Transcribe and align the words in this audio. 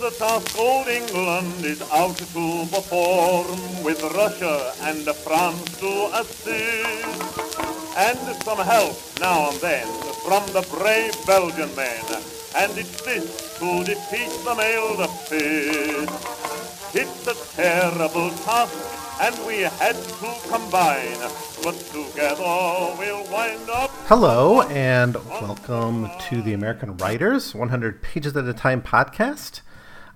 the 0.00 0.10
task 0.12 0.58
old 0.58 0.88
England 0.88 1.62
is 1.62 1.82
out 1.92 2.16
to 2.16 2.64
perform 2.72 3.84
with 3.84 4.02
Russia 4.16 4.72
and 4.80 5.04
France 5.04 5.76
to 5.78 6.08
assist. 6.14 7.58
And 7.98 8.18
some 8.42 8.64
help 8.64 8.96
now 9.20 9.50
and 9.50 9.60
then 9.60 9.86
from 10.24 10.46
the 10.54 10.66
brave 10.72 11.14
Belgian 11.26 11.68
men. 11.76 12.00
And 12.56 12.72
it's 12.78 13.02
this 13.02 13.58
to 13.58 13.84
defeat 13.84 14.32
the 14.42 14.54
male 14.54 15.06
fist. 15.28 16.96
It's 16.96 17.26
a 17.26 17.36
terrible 17.54 18.30
task 18.30 18.72
and 19.20 19.36
we 19.46 19.60
had 19.60 19.96
to 19.96 20.32
combine, 20.48 21.20
but 21.62 21.76
together 21.92 22.96
we'll 22.96 23.30
wind 23.30 23.68
up. 23.68 23.90
Hello, 24.08 24.62
and 24.62 25.14
welcome 25.42 26.08
to 26.30 26.40
the 26.40 26.54
American 26.54 26.96
Writers 26.96 27.54
100 27.54 28.00
Pages 28.00 28.34
at 28.34 28.48
a 28.48 28.54
Time 28.54 28.80
podcast. 28.80 29.60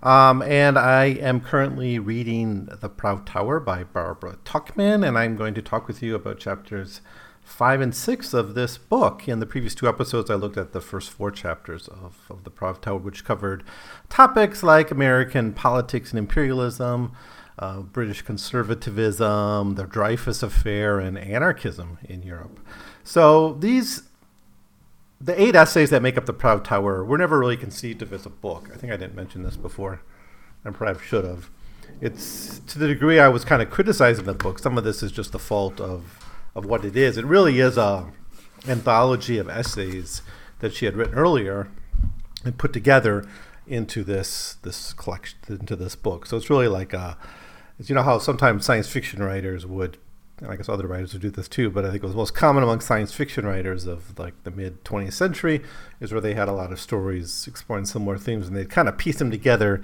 Um, 0.05 0.43
and 0.43 0.79
I 0.79 1.07
am 1.07 1.41
currently 1.41 1.99
reading 1.99 2.69
The 2.81 2.91
Proud 2.91 3.27
Tower 3.27 3.59
by 3.59 3.85
Barbara 3.85 4.37
Tuchman, 4.45 5.07
and 5.07 5.17
I'm 5.17 5.35
going 5.35 5.55
to 5.55 5.63
talk 5.63 5.89
with 5.89 6.03
you 6.03 6.15
about 6.15 6.39
chapters 6.39 7.01
five 7.41 7.81
and 7.81 7.95
six 7.95 8.35
of 8.35 8.55
this 8.55 8.77
book. 8.77 9.27
In 9.27 9.41
the 9.41 9.47
previous 9.47 9.75
two 9.75 9.89
episodes, 9.89 10.31
I 10.31 10.35
looked 10.35 10.59
at 10.59 10.73
the 10.75 10.83
first 10.83 11.11
four 11.11 11.31
chapters 11.31 11.89
of, 11.89 12.19
of 12.29 12.45
The 12.45 12.51
Proud 12.51 12.83
Tower, 12.83 12.99
which 12.99 13.25
covered 13.25 13.65
topics 14.11 14.63
like 14.63 14.91
American 14.91 15.55
politics 15.55 16.11
and 16.11 16.19
imperialism 16.19 17.13
uh, 17.59 17.81
British 17.81 18.23
conservatism, 18.23 19.75
the 19.75 19.85
Dreyfus 19.85 20.43
Affair, 20.43 20.99
and 20.99 21.17
anarchism 21.17 21.99
in 22.05 22.23
Europe. 22.23 22.61
So 23.05 23.55
these, 23.55 24.03
the 25.25 25.41
eight 25.41 25.55
essays 25.55 25.89
that 25.91 26.03
make 26.03 26.19
up 26.19 26.27
the 26.27 26.35
Proud 26.35 26.65
Tower, 26.65 27.03
were 27.03 27.17
never 27.17 27.39
really 27.39 27.57
conceived 27.57 28.03
of 28.03 28.13
as 28.13 28.27
a 28.27 28.31
book. 28.31 28.69
I 28.73 28.77
think 28.77 28.93
I 28.93 28.97
didn't 28.97 29.15
mention 29.15 29.43
this 29.43 29.57
before. 29.57 30.03
I 30.65 30.71
perhaps 30.71 31.03
should 31.03 31.25
have. 31.25 31.51
It's 32.01 32.59
to 32.61 32.79
the 32.79 32.89
degree 32.89 33.19
I 33.19 33.29
was 33.29 33.45
kind 33.45 33.63
of 33.63 33.71
criticizing 33.71 34.27
the 34.27 34.35
book. 34.35 34.59
Some 34.59 34.77
of 34.77 34.85
this 34.85 35.03
is 35.03 35.13
just 35.13 35.33
the 35.33 35.39
fault 35.39 35.81
of 35.81 36.19
of 36.55 36.67
what 36.67 36.85
it 36.85 36.97
is. 36.97 37.17
It 37.17 37.25
really 37.25 37.59
is 37.59 37.79
a 37.79 38.13
anthology 38.69 39.39
of 39.39 39.49
essays 39.49 40.23
that 40.61 40.75
she 40.75 40.85
had 40.85 40.97
written 40.97 41.15
earlier 41.15 41.69
and 42.45 42.57
put 42.59 42.73
together 42.73 43.27
into 43.67 44.05
this 44.05 44.59
this 44.63 44.93
collection 44.93 45.39
into 45.49 45.77
this 45.77 45.97
book. 45.97 46.27
So 46.27 46.37
it's 46.37 46.51
really 46.51 46.69
like 46.69 46.93
a 46.93 47.17
you 47.79 47.95
know 47.95 48.03
how 48.03 48.19
sometimes 48.19 48.65
science 48.65 48.89
fiction 48.89 49.23
writers 49.23 49.67
would 49.67 49.97
and 50.41 50.51
I 50.51 50.57
guess 50.57 50.69
other 50.69 50.87
writers 50.87 51.13
would 51.13 51.23
do 51.23 51.31
this 51.31 51.49
too, 51.49 51.71
but 51.71 51.85
I 51.85 51.91
think 51.91 52.03
it 52.03 52.07
was 52.07 52.17
most 52.17 52.35
common 52.35 52.63
among 52.63 52.81
science 52.81 53.13
fiction 53.13 53.47
writers 53.47 53.87
of 53.87 54.19
like 54.19 54.35
the 54.45 54.51
mid 54.51 54.85
20th 54.85 55.13
century 55.13 55.63
is 56.01 56.13
where 56.13 56.21
they 56.21 56.35
had 56.35 56.49
a 56.49 56.53
lot 56.53 56.73
of 56.73 56.81
stories 56.81 57.47
exploring 57.47 57.85
similar 57.85 58.19
themes 58.19 58.49
and 58.49 58.57
they'd 58.57 58.71
kind 58.71 58.89
of 58.89 58.99
piece 58.99 59.19
them 59.19 59.31
together 59.31 59.81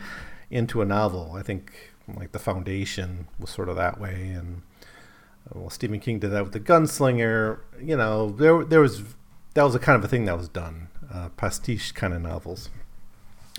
into 0.50 0.82
a 0.82 0.84
novel. 0.84 1.34
I 1.36 1.42
think 1.42 1.92
like 2.16 2.32
the 2.32 2.38
Foundation 2.38 3.28
was 3.38 3.50
sort 3.50 3.68
of 3.68 3.76
that 3.76 4.00
way, 4.00 4.30
and 4.30 4.62
well, 5.52 5.70
Stephen 5.70 6.00
King 6.00 6.18
did 6.18 6.30
that 6.30 6.44
with 6.44 6.52
the 6.52 6.60
Gunslinger. 6.60 7.60
You 7.80 7.96
know, 7.96 8.30
there 8.30 8.64
there 8.64 8.80
was 8.80 9.02
that 9.54 9.62
was 9.62 9.74
a 9.74 9.78
kind 9.78 9.96
of 9.96 10.04
a 10.04 10.08
thing 10.08 10.24
that 10.26 10.36
was 10.36 10.48
done, 10.48 10.88
uh, 11.12 11.28
pastiche 11.30 11.92
kind 11.92 12.14
of 12.14 12.22
novels. 12.22 12.70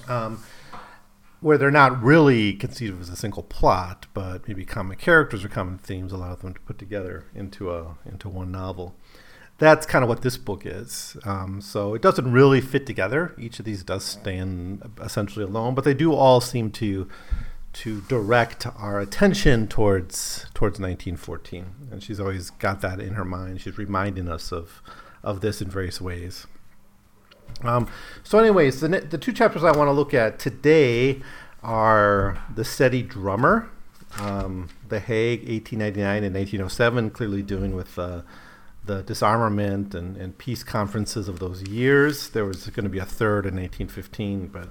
Um, 0.08 0.44
where 1.42 1.58
they're 1.58 1.72
not 1.72 2.02
really 2.02 2.54
conceived 2.54 2.94
of 2.94 3.02
as 3.02 3.10
a 3.10 3.16
single 3.16 3.44
plot, 3.44 4.06
but 4.14 4.48
maybe 4.48 4.64
common 4.64 4.96
characters 4.96 5.44
or 5.44 5.50
common 5.50 5.78
themes 5.80 6.14
allow 6.14 6.36
them 6.36 6.54
to 6.54 6.62
put 6.62 6.78
together 6.78 7.26
into 7.36 7.72
a 7.72 7.98
into 8.06 8.30
one 8.30 8.52
novel. 8.52 8.96
That's 9.58 9.86
kind 9.86 10.04
of 10.04 10.10
what 10.10 10.22
this 10.22 10.38
book 10.38 10.66
is. 10.66 11.18
Um, 11.24 11.62
so 11.62 11.94
it 11.94 12.02
doesn't 12.02 12.32
really 12.32 12.62
fit 12.62 12.88
together. 12.88 13.36
Each 13.38 13.60
of 13.60 13.66
these 13.66 13.84
does 13.84 14.04
stand 14.04 14.90
essentially 15.02 15.46
alone, 15.46 15.76
but 15.76 15.84
they 15.84 15.94
do 15.94 16.14
all 16.14 16.42
seem 16.42 16.72
to 16.72 17.08
to 17.74 18.02
direct 18.02 18.68
our 18.78 19.00
attention 19.00 19.68
towards 19.68 20.46
towards 20.54 20.80
1914. 20.80 21.90
And 21.92 22.04
she's 22.04 22.20
always 22.20 22.52
got 22.52 22.82
that 22.82 23.00
in 23.00 23.16
her 23.16 23.26
mind. 23.26 23.62
She's 23.62 23.78
reminding 23.78 24.28
us 24.28 24.52
of 24.52 24.82
of 25.24 25.42
this 25.42 25.62
in 25.62 25.70
various 25.70 26.00
ways. 26.00 26.46
Um, 27.64 27.88
so, 28.24 28.40
anyways, 28.40 28.82
the, 28.82 28.88
the 28.88 29.18
two 29.18 29.32
chapters 29.32 29.64
I 29.64 29.72
want 29.72 29.88
to 29.88 29.94
look 29.94 30.14
at 30.14 30.40
today 30.40 31.22
are 31.64 32.44
The 32.54 32.66
Steady 32.66 33.02
Drummer, 33.04 33.70
um, 34.20 34.70
The 34.90 35.00
Hague, 35.00 35.42
1899 35.42 36.24
and 36.24 36.36
1907, 36.36 37.12
clearly 37.12 37.42
doing 37.42 37.76
with 37.76 37.98
uh, 38.00 38.22
the 38.86 39.04
disarmament 39.04 39.94
and, 39.94 40.18
and 40.18 40.38
peace 40.38 40.64
conferences 40.64 41.28
of 41.28 41.40
those 41.40 41.62
years. 41.64 42.30
There 42.30 42.46
was 42.46 42.68
going 42.68 42.84
to 42.84 42.90
be 42.90 43.00
a 43.00 43.06
third 43.06 43.46
in 43.46 43.56
1815, 43.56 44.48
but 44.48 44.70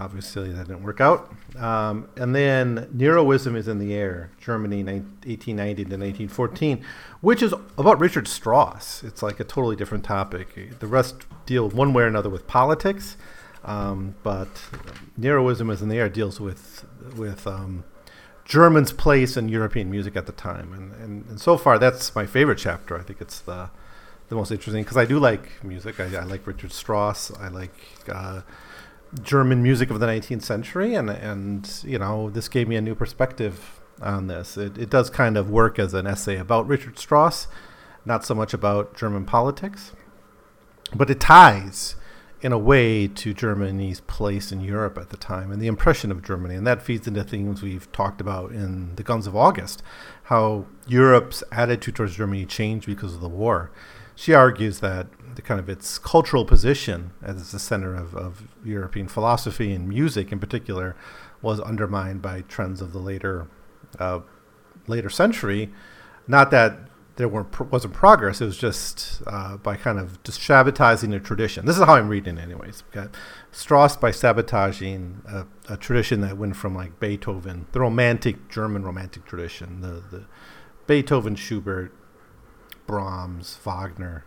obviously 0.00 0.52
that 0.52 0.68
didn't 0.68 0.82
work 0.82 1.00
out. 1.00 1.32
Um, 1.56 2.08
and 2.16 2.34
then 2.34 2.88
Neroism 2.94 3.56
is 3.56 3.68
in 3.68 3.78
the 3.78 3.94
Air, 3.94 4.30
Germany, 4.40 4.84
1890 4.84 5.74
to 5.74 5.90
1914, 5.90 6.84
which 7.20 7.42
is 7.42 7.52
about 7.76 7.98
Richard 7.98 8.28
Strauss. 8.28 9.02
It's 9.02 9.22
like 9.22 9.40
a 9.40 9.44
totally 9.44 9.76
different 9.76 10.04
topic. 10.04 10.78
The 10.78 10.86
rest 10.86 11.26
deal 11.46 11.68
one 11.68 11.92
way 11.92 12.04
or 12.04 12.06
another 12.06 12.30
with 12.30 12.46
politics, 12.46 13.16
um, 13.64 14.14
but 14.22 14.48
Neroism 15.18 15.70
is 15.72 15.82
in 15.82 15.88
the 15.88 15.98
Air 15.98 16.08
deals 16.08 16.40
with 16.40 16.84
with 17.16 17.46
um, 17.46 17.84
German's 18.44 18.92
place 18.92 19.36
in 19.36 19.48
European 19.48 19.90
music 19.90 20.16
at 20.16 20.26
the 20.26 20.32
time, 20.32 20.72
and, 20.72 20.92
and, 20.94 21.26
and 21.28 21.40
so 21.40 21.56
far 21.56 21.78
that's 21.78 22.14
my 22.14 22.24
favorite 22.24 22.58
chapter. 22.58 22.96
I 22.96 23.02
think 23.02 23.20
it's 23.20 23.40
the 23.40 23.70
the 24.28 24.34
most 24.34 24.50
interesting 24.50 24.82
because 24.82 24.96
I 24.96 25.06
do 25.06 25.18
like 25.18 25.62
music. 25.64 25.98
I, 26.00 26.04
I, 26.16 26.24
like 26.24 26.46
Richard 26.46 26.72
Strauss. 26.72 27.32
I 27.38 27.48
like 27.48 27.74
uh, 28.08 28.42
German 29.22 29.62
music 29.62 29.90
of 29.90 30.00
the 30.00 30.06
19th 30.06 30.42
century, 30.42 30.94
and 30.94 31.08
and 31.10 31.82
you 31.84 31.98
know 31.98 32.30
this 32.30 32.48
gave 32.48 32.68
me 32.68 32.76
a 32.76 32.80
new 32.80 32.94
perspective 32.94 33.80
on 34.00 34.26
this. 34.26 34.56
It, 34.56 34.78
it 34.78 34.90
does 34.90 35.10
kind 35.10 35.36
of 35.36 35.50
work 35.50 35.78
as 35.78 35.94
an 35.94 36.06
essay 36.06 36.36
about 36.36 36.66
Richard 36.66 36.98
Strauss, 36.98 37.48
not 38.04 38.24
so 38.24 38.34
much 38.34 38.54
about 38.54 38.96
German 38.96 39.24
politics, 39.24 39.92
but 40.94 41.10
it 41.10 41.20
ties 41.20 41.96
in 42.40 42.52
a 42.52 42.58
way 42.58 43.08
to 43.08 43.34
Germany's 43.34 44.00
place 44.02 44.52
in 44.52 44.60
Europe 44.60 44.96
at 44.96 45.10
the 45.10 45.16
time 45.16 45.50
and 45.50 45.60
the 45.60 45.66
impression 45.66 46.12
of 46.12 46.22
Germany, 46.22 46.54
and 46.54 46.66
that 46.66 46.82
feeds 46.82 47.08
into 47.08 47.24
things 47.24 47.62
we've 47.62 47.90
talked 47.90 48.20
about 48.20 48.52
in 48.52 48.94
the 48.94 49.02
Guns 49.02 49.26
of 49.26 49.34
August, 49.34 49.82
how 50.24 50.66
Europe's 50.86 51.42
attitude 51.50 51.96
towards 51.96 52.16
Germany 52.16 52.46
changed 52.46 52.86
because 52.86 53.14
of 53.14 53.20
the 53.20 53.28
war. 53.28 53.70
She 54.18 54.34
argues 54.34 54.80
that 54.80 55.06
the 55.36 55.42
kind 55.42 55.60
of 55.60 55.68
its 55.68 55.96
cultural 55.96 56.44
position 56.44 57.12
as 57.22 57.52
the 57.52 57.60
center 57.60 57.94
of, 57.94 58.16
of 58.16 58.48
European 58.64 59.06
philosophy 59.06 59.72
and 59.72 59.88
music 59.88 60.32
in 60.32 60.40
particular 60.40 60.96
was 61.40 61.60
undermined 61.60 62.20
by 62.20 62.40
trends 62.40 62.80
of 62.80 62.92
the 62.92 62.98
later 62.98 63.46
uh, 64.00 64.18
later 64.88 65.08
century. 65.08 65.70
Not 66.26 66.50
that 66.50 66.80
there 67.14 67.28
weren't 67.28 67.70
wasn't 67.70 67.94
progress; 67.94 68.40
it 68.40 68.46
was 68.46 68.58
just 68.58 69.22
uh, 69.28 69.56
by 69.58 69.76
kind 69.76 70.00
of 70.00 70.18
sabotaging 70.24 71.14
a 71.14 71.20
tradition. 71.20 71.64
This 71.64 71.78
is 71.78 71.84
how 71.84 71.94
I'm 71.94 72.08
reading, 72.08 72.38
it 72.38 72.42
anyways. 72.42 72.82
Okay? 72.90 73.08
Strauss 73.52 73.96
by 73.96 74.10
sabotaging 74.10 75.22
a, 75.28 75.46
a, 75.68 75.76
tradition 75.76 76.22
that 76.22 76.36
went 76.36 76.56
from 76.56 76.74
like 76.74 76.98
Beethoven, 76.98 77.66
the 77.70 77.78
romantic 77.78 78.48
German 78.48 78.82
romantic 78.82 79.26
tradition, 79.26 79.80
the 79.80 80.02
the 80.10 80.24
Beethoven, 80.88 81.36
Schubert, 81.36 81.92
Brahms, 82.88 83.56
Wagner, 83.62 84.24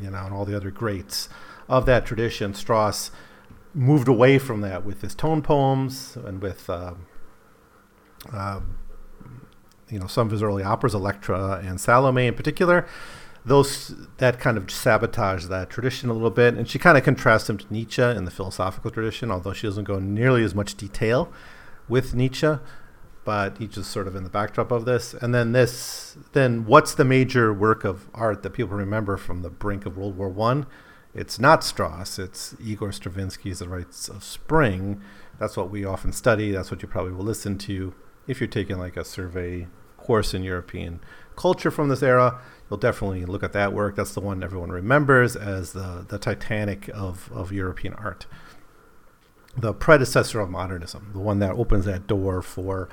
you 0.00 0.10
know, 0.10 0.24
and 0.24 0.32
all 0.32 0.46
the 0.46 0.56
other 0.56 0.70
greats 0.70 1.28
of 1.68 1.84
that 1.84 2.06
tradition. 2.06 2.54
Strauss 2.54 3.10
moved 3.74 4.08
away 4.08 4.38
from 4.38 4.62
that 4.62 4.84
with 4.86 5.02
his 5.02 5.14
tone 5.14 5.42
poems 5.42 6.16
and 6.24 6.40
with, 6.40 6.70
uh, 6.70 6.94
uh, 8.32 8.60
you 9.90 9.98
know, 9.98 10.06
some 10.06 10.28
of 10.28 10.32
his 10.32 10.42
early 10.42 10.62
operas, 10.62 10.94
Elektra 10.94 11.60
and 11.62 11.78
Salome 11.78 12.28
in 12.28 12.34
particular. 12.34 12.86
Those 13.44 13.94
that 14.16 14.40
kind 14.40 14.56
of 14.56 14.70
sabotage 14.70 15.46
that 15.46 15.68
tradition 15.68 16.08
a 16.08 16.14
little 16.14 16.30
bit, 16.30 16.54
and 16.54 16.66
she 16.66 16.78
kind 16.78 16.96
of 16.96 17.04
contrasts 17.04 17.50
him 17.50 17.58
to 17.58 17.66
Nietzsche 17.70 18.00
in 18.00 18.24
the 18.24 18.30
philosophical 18.30 18.90
tradition, 18.90 19.30
although 19.30 19.52
she 19.52 19.66
doesn't 19.66 19.84
go 19.84 19.98
nearly 19.98 20.42
as 20.42 20.54
much 20.54 20.76
detail 20.76 21.30
with 21.86 22.14
Nietzsche 22.14 22.56
but 23.24 23.58
he's 23.58 23.70
just 23.70 23.90
sort 23.90 24.06
of 24.06 24.14
in 24.14 24.24
the 24.24 24.30
backdrop 24.30 24.70
of 24.70 24.84
this. 24.84 25.14
And 25.14 25.34
then 25.34 25.52
this, 25.52 26.16
then 26.32 26.66
what's 26.66 26.94
the 26.94 27.04
major 27.04 27.52
work 27.52 27.84
of 27.84 28.08
art 28.14 28.42
that 28.42 28.50
people 28.50 28.76
remember 28.76 29.16
from 29.16 29.42
the 29.42 29.50
brink 29.50 29.86
of 29.86 29.96
World 29.96 30.16
War 30.16 30.28
One? 30.28 30.66
It's 31.14 31.38
not 31.38 31.62
Strauss. 31.62 32.18
It's 32.18 32.56
Igor 32.62 32.90
Stravinsky's 32.90 33.60
The 33.60 33.68
Rites 33.68 34.08
of 34.08 34.24
Spring. 34.24 35.00
That's 35.38 35.56
what 35.56 35.70
we 35.70 35.84
often 35.84 36.12
study. 36.12 36.50
That's 36.50 36.70
what 36.70 36.82
you 36.82 36.88
probably 36.88 37.12
will 37.12 37.24
listen 37.24 37.56
to 37.58 37.94
if 38.26 38.40
you're 38.40 38.48
taking 38.48 38.78
like 38.78 38.96
a 38.96 39.04
survey 39.04 39.68
course 39.96 40.34
in 40.34 40.42
European 40.42 41.00
culture 41.36 41.70
from 41.70 41.88
this 41.88 42.02
era. 42.02 42.40
You'll 42.68 42.78
definitely 42.78 43.24
look 43.24 43.42
at 43.42 43.52
that 43.52 43.72
work. 43.72 43.96
That's 43.96 44.14
the 44.14 44.20
one 44.20 44.42
everyone 44.42 44.70
remembers 44.70 45.36
as 45.36 45.72
the 45.72 46.04
the 46.06 46.18
Titanic 46.18 46.88
of 46.88 47.30
of 47.32 47.52
European 47.52 47.94
art 47.94 48.26
the 49.56 49.72
predecessor 49.72 50.40
of 50.40 50.50
modernism, 50.50 51.10
the 51.12 51.20
one 51.20 51.38
that 51.38 51.52
opens 51.52 51.84
that 51.84 52.06
door 52.06 52.42
for 52.42 52.88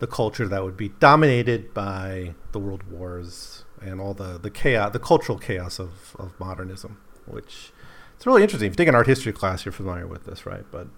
the 0.00 0.06
culture 0.06 0.48
that 0.48 0.64
would 0.64 0.76
be 0.76 0.88
dominated 0.98 1.72
by 1.72 2.34
the 2.52 2.58
world 2.58 2.82
wars 2.90 3.64
and 3.80 4.00
all 4.00 4.14
the, 4.14 4.38
the 4.38 4.50
chaos, 4.50 4.92
the 4.92 4.98
cultural 4.98 5.38
chaos 5.38 5.78
of, 5.78 6.16
of 6.18 6.38
modernism, 6.40 7.00
which 7.26 7.72
it's 8.16 8.26
really 8.26 8.42
interesting. 8.42 8.66
If 8.66 8.72
you 8.72 8.76
take 8.76 8.88
an 8.88 8.94
art 8.94 9.06
history 9.06 9.32
class, 9.32 9.64
you're 9.64 9.72
familiar 9.72 10.06
with 10.06 10.24
this, 10.24 10.44
right? 10.44 10.64
But 10.70 10.88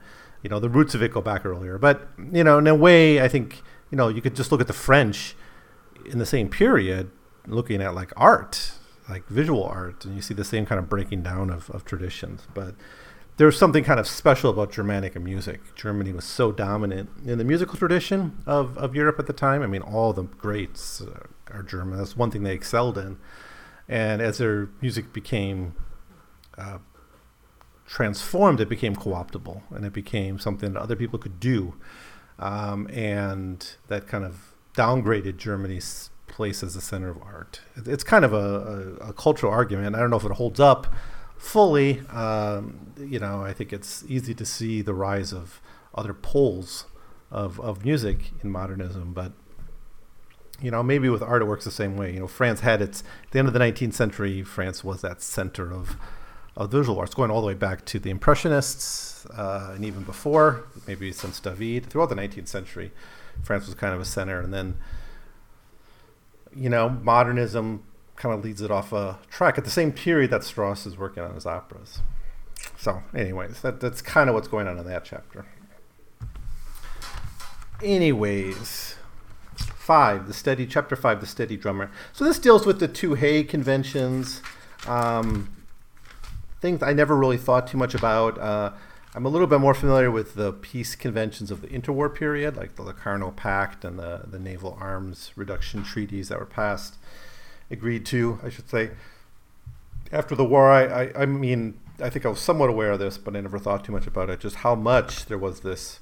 you 0.43 0.51
know, 0.51 0.59
the 0.59 0.69
roots 0.69 0.95
of 0.95 1.03
it 1.03 1.13
go 1.13 1.21
back 1.21 1.45
earlier. 1.45 1.79
But 1.79 2.09
you 2.33 2.43
know, 2.43 2.59
in 2.59 2.67
a 2.67 2.75
way, 2.75 3.23
I 3.23 3.29
think 3.29 3.63
you 3.91 3.97
know 3.97 4.09
you 4.09 4.23
could 4.23 4.35
just 4.35 4.51
look 4.51 4.61
at 4.61 4.67
the 4.67 4.73
French 4.73 5.37
in 6.07 6.19
the 6.19 6.27
same 6.27 6.49
period, 6.49 7.11
looking 7.47 7.81
at 7.81 7.95
like 7.95 8.13
art, 8.17 8.73
like 9.09 9.27
visual 9.29 9.65
art, 9.65 10.05
and 10.05 10.17
you 10.17 10.23
see 10.23 10.35
the 10.35 10.45
same 10.45 10.67
kind 10.67 10.79
of 10.79 10.89
breaking 10.89 11.23
down 11.23 11.51
of, 11.51 11.71
of 11.71 11.85
traditions. 11.85 12.47
But 12.55 12.75
there's 13.37 13.59
something 13.59 13.83
kind 13.83 13.99
of 13.99 14.07
special 14.07 14.51
about 14.51 14.73
Germanic 14.73 15.19
music. 15.21 15.75
Germany 15.75 16.13
was 16.13 16.25
so 16.25 16.53
dominant 16.53 17.11
in 17.25 17.39
the 17.39 17.45
musical 17.45 17.77
tradition 17.77 18.43
of, 18.47 18.77
of 18.77 18.95
Europe 18.95 19.19
at 19.19 19.27
the 19.27 19.33
time. 19.33 19.63
I 19.63 19.67
mean, 19.67 19.83
all 19.83 20.13
the 20.13 20.25
greats 20.25 21.01
uh, 21.01 21.27
are 21.51 21.63
German. 21.63 21.99
That's 21.99 22.17
one 22.17 22.31
thing 22.31 22.43
they 22.43 22.55
excelled 22.55 22.99
in. 22.99 23.19
And 23.89 24.23
as 24.23 24.39
their 24.39 24.69
music 24.81 25.13
became 25.13 25.75
uh, 26.59 26.79
transformed, 27.87 28.61
it 28.61 28.69
became 28.69 28.95
co-optable, 28.95 29.63
and 29.71 29.85
it 29.85 29.93
became 29.93 30.39
something 30.39 30.73
that 30.73 30.81
other 30.81 30.97
people 30.97 31.19
could 31.19 31.41
do, 31.41 31.75
um, 32.39 32.87
and 32.89 33.77
that 33.89 34.07
kind 34.07 34.25
of 34.25 34.55
downgraded 34.75 35.37
Germany's 35.37 36.11
place 36.27 36.63
as 36.63 36.75
the 36.75 36.81
center 36.81 37.11
of 37.11 37.21
art. 37.23 37.61
It's 37.77 38.05
kind 38.05 38.25
of 38.25 38.33
a, 38.33 38.99
a, 39.01 39.09
a 39.09 39.13
cultural 39.13 39.53
argument. 39.53 39.95
I 39.97 39.99
don't 39.99 40.11
know 40.11 40.17
if 40.17 40.25
it 40.25 40.33
holds 40.33 40.61
up 40.61 40.87
fully. 41.43 42.01
Um, 42.09 42.93
you 42.97 43.19
know, 43.19 43.43
I 43.43 43.53
think 43.53 43.73
it's 43.73 44.05
easy 44.07 44.33
to 44.33 44.47
see 44.47 44.81
the 44.81 44.95
rise 44.95 45.33
of 45.33 45.61
other 45.93 46.15
poles 46.15 46.87
of, 47.31 47.61
of 47.61 47.85
music 47.85 48.31
in 48.43 48.51
modernism, 48.51 49.13
but 49.13 49.33
you 50.61 50.71
know, 50.71 50.85
maybe 50.85 51.09
with 51.09 51.23
art 51.23 51.43
it 51.43 51.47
works 51.47 51.65
the 51.65 51.73
same 51.73 51.97
way. 51.97 52.15
You 52.15 52.21
know, 52.21 52.29
France 52.29 52.61
had 52.61 52.81
its 52.81 53.03
at 53.25 53.33
the 53.33 53.41
end 53.41 53.49
of 53.49 53.55
the 53.55 53.61
19th 53.61 53.95
century. 53.95 54.43
France 54.45 54.85
was 54.85 55.01
that 55.01 55.21
center 55.21 55.73
of 55.73 55.97
of 56.57 56.71
visual 56.71 57.01
arts, 57.01 57.15
going 57.15 57.31
all 57.31 57.41
the 57.41 57.47
way 57.47 57.55
back 57.55 57.85
to 57.87 57.99
the 57.99 58.11
Impressionists 58.11 59.25
uh, 59.27 59.73
and 59.75 59.85
even 59.85 60.03
before, 60.05 60.67
maybe 60.87 61.11
since 61.11 61.41
David. 61.41 61.87
Throughout 61.87 62.11
the 62.11 62.15
19th 62.15 62.47
century, 62.47 62.93
France 63.43 63.67
was 63.67 63.75
kind 63.75 63.95
of 63.95 64.01
a 64.01 64.05
center, 64.05 64.39
and 64.41 64.55
then 64.55 64.77
you 66.55 66.69
know, 66.69 66.89
modernism 66.89 67.83
kind 68.17 68.35
of 68.35 68.45
leads 68.45 68.63
it 68.63 68.71
off 68.71 68.93
a 68.93 69.19
track 69.31 69.59
at 69.59 69.65
the 69.65 69.71
same 69.71 69.93
period 69.93 70.31
that 70.31 70.45
Strauss 70.45 70.87
is 70.87 70.97
working 70.97 71.23
on 71.23 71.35
his 71.35 71.47
operas. 71.47 72.01
So, 72.77 73.03
anyways, 73.15 73.63
that, 73.63 73.81
that's 73.81 74.03
kind 74.03 74.29
of 74.29 74.35
what's 74.35 74.49
going 74.49 74.69
on 74.69 74.79
in 74.79 74.87
that 74.87 75.05
chapter. 75.05 75.47
Anyways, 77.83 78.97
five, 79.57 80.29
the 80.29 80.35
steady, 80.35 80.67
chapter 80.67 80.95
five, 80.95 81.21
the 81.21 81.27
steady 81.27 81.57
drummer. 81.57 81.91
So 82.13 82.25
this 82.25 82.39
deals 82.39 82.67
with 82.67 82.79
the 82.79 82.89
two 82.89 83.15
Hague 83.15 83.49
conventions. 83.49 84.41
Um, 84.87 85.57
things 86.61 86.83
I 86.83 86.93
never 86.93 87.17
really 87.17 87.37
thought 87.37 87.67
too 87.67 87.77
much 87.77 87.95
about. 87.95 88.39
Uh, 88.39 88.73
I'm 89.15 89.27
a 89.27 89.29
little 89.29 89.47
bit 89.47 89.61
more 89.61 89.75
familiar 89.75 90.11
with 90.11 90.37
the 90.37 90.53
peace 90.53 90.95
conventions 90.95 91.51
of 91.51 91.61
the 91.61 91.67
interwar 91.69 92.15
period, 92.15 92.57
like 92.57 92.77
the 92.77 92.83
Locarno 92.83 93.31
Pact 93.33 93.85
and 93.85 93.99
the, 93.99 94.23
the 94.27 94.39
naval 94.39 94.79
arms 94.81 95.33
reduction 95.37 95.83
treaties 95.83 96.29
that 96.29 96.39
were 96.39 96.47
passed, 96.47 96.97
agreed 97.73 98.07
to, 98.07 98.39
I 98.43 98.51
should 98.51 98.69
say. 98.69 98.91
After 100.13 100.35
the 100.35 100.45
war, 100.45 100.71
I, 100.71 100.85
I, 101.05 101.23
I 101.23 101.27
mean, 101.27 101.79
I 102.01 102.11
think 102.11 102.27
I 102.27 102.29
was 102.29 102.41
somewhat 102.41 102.69
aware 102.69 102.93
of 102.93 102.99
this, 102.99 103.17
but 103.19 103.35
I 103.35 103.41
never 103.41 103.59
thought 103.59 103.85
too 103.85 103.93
much 103.93 104.07
about 104.07 104.29
it, 104.29 104.41
just 104.41 104.57
how 104.57 104.75
much 104.75 105.27
there 105.27 105.39
was 105.39 105.61
this 105.61 106.01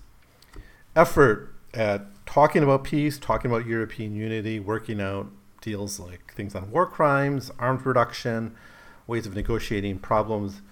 effort 0.96 1.54
at 1.72 2.06
talking 2.26 2.62
about 2.62 2.84
peace, 2.84 3.18
talking 3.18 3.50
about 3.50 3.66
European 3.66 4.16
unity, 4.16 4.58
working 4.58 5.00
out 5.00 5.30
deals 5.60 6.00
like 6.00 6.34
things 6.34 6.54
on 6.54 6.70
war 6.70 6.86
crimes, 6.86 7.50
arms 7.58 7.84
reduction, 7.86 8.56
ways 9.06 9.26
of 9.26 9.34
negotiating 9.34 9.98
problems 9.98 10.62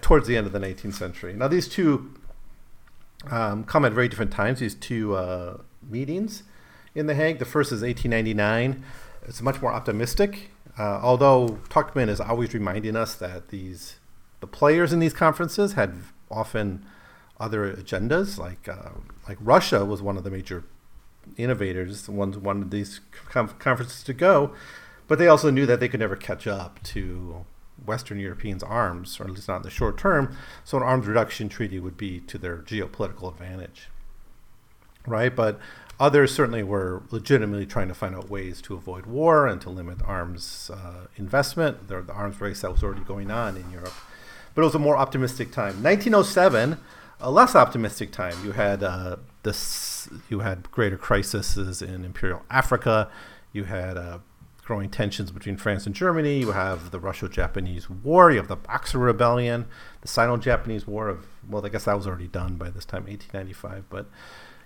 towards 0.00 0.26
the 0.26 0.36
end 0.36 0.46
of 0.46 0.52
the 0.52 0.58
19th 0.58 0.94
century. 0.94 1.32
Now, 1.32 1.48
these 1.48 1.68
two 1.68 2.12
um, 3.30 3.64
come 3.64 3.84
at 3.84 3.92
very 3.92 4.08
different 4.08 4.32
times, 4.32 4.60
these 4.60 4.74
two 4.74 5.14
uh, 5.14 5.58
meetings 5.88 6.42
in 6.94 7.06
The 7.06 7.14
Hague. 7.14 7.38
The 7.38 7.44
first 7.44 7.72
is 7.72 7.82
1899. 7.82 8.82
It's 9.26 9.42
much 9.42 9.60
more 9.60 9.72
optimistic, 9.72 10.50
uh, 10.78 11.00
although 11.02 11.60
Tuchman 11.68 12.08
is 12.08 12.20
always 12.20 12.54
reminding 12.54 12.96
us 12.96 13.14
that 13.16 13.48
these 13.48 13.96
the 14.40 14.46
players 14.46 14.92
in 14.92 15.00
these 15.00 15.12
conferences 15.12 15.74
had 15.74 15.94
often 16.30 16.86
other 17.38 17.72
agendas, 17.74 18.38
like 18.38 18.68
uh, 18.68 18.90
like 19.28 19.38
Russia 19.40 19.84
was 19.84 20.02
one 20.02 20.16
of 20.16 20.24
the 20.24 20.30
major 20.30 20.64
innovators, 21.36 22.02
the 22.02 22.12
ones 22.12 22.38
wanted 22.38 22.70
these 22.70 23.00
conferences 23.28 24.02
to 24.02 24.12
go, 24.12 24.54
but 25.06 25.18
they 25.18 25.28
also 25.28 25.50
knew 25.50 25.66
that 25.66 25.80
they 25.80 25.88
could 25.88 26.00
never 26.00 26.16
catch 26.16 26.46
up 26.46 26.82
to 26.82 27.44
Western 27.84 28.18
Europeans' 28.18 28.62
arms, 28.62 29.18
or 29.20 29.24
at 29.24 29.30
least 29.30 29.48
not 29.48 29.58
in 29.58 29.62
the 29.62 29.70
short 29.70 29.96
term. 29.98 30.36
So 30.64 30.76
an 30.76 30.82
arms 30.82 31.06
reduction 31.06 31.48
treaty 31.48 31.78
would 31.78 31.96
be 31.96 32.20
to 32.20 32.38
their 32.38 32.58
geopolitical 32.58 33.32
advantage, 33.32 33.88
right? 35.06 35.34
But 35.34 35.58
others 36.00 36.34
certainly 36.34 36.62
were 36.62 37.02
legitimately 37.10 37.66
trying 37.66 37.86
to 37.86 37.94
find 37.94 38.16
out 38.16 38.30
ways 38.30 38.62
to 38.62 38.74
avoid 38.74 39.04
war 39.04 39.46
and 39.46 39.60
to 39.60 39.68
limit 39.68 39.98
arms 40.02 40.70
uh, 40.72 41.06
investment. 41.16 41.88
The, 41.88 42.00
the 42.00 42.12
arms 42.14 42.40
race 42.40 42.62
that 42.62 42.72
was 42.72 42.82
already 42.82 43.02
going 43.02 43.30
on 43.30 43.56
in 43.56 43.70
Europe, 43.70 43.92
but 44.54 44.62
it 44.62 44.64
was 44.64 44.74
a 44.74 44.78
more 44.80 44.96
optimistic 44.96 45.52
time. 45.52 45.82
1907, 45.82 46.78
a 47.20 47.30
less 47.30 47.54
optimistic 47.54 48.10
time. 48.10 48.34
You 48.42 48.52
had 48.52 48.82
uh, 48.82 49.16
this. 49.42 50.08
You 50.30 50.40
had 50.40 50.70
greater 50.70 50.96
crises 50.96 51.82
in 51.82 52.04
Imperial 52.04 52.42
Africa. 52.50 53.10
You 53.52 53.64
had 53.64 53.98
uh, 53.98 54.18
growing 54.64 54.88
tensions 54.88 55.30
between 55.30 55.58
France 55.58 55.84
and 55.84 55.94
Germany. 55.94 56.38
You 56.38 56.52
have 56.52 56.92
the 56.92 56.98
Russo-Japanese 56.98 57.90
War. 57.90 58.30
You 58.30 58.38
have 58.38 58.48
the 58.48 58.56
Boxer 58.56 58.98
Rebellion, 58.98 59.66
the 60.00 60.08
Sino-Japanese 60.08 60.86
War 60.86 61.08
of 61.08 61.26
well, 61.46 61.64
I 61.64 61.68
guess 61.68 61.84
that 61.84 61.96
was 61.96 62.06
already 62.06 62.28
done 62.28 62.56
by 62.56 62.70
this 62.70 62.86
time, 62.86 63.04
1895. 63.04 63.90
But 63.90 64.06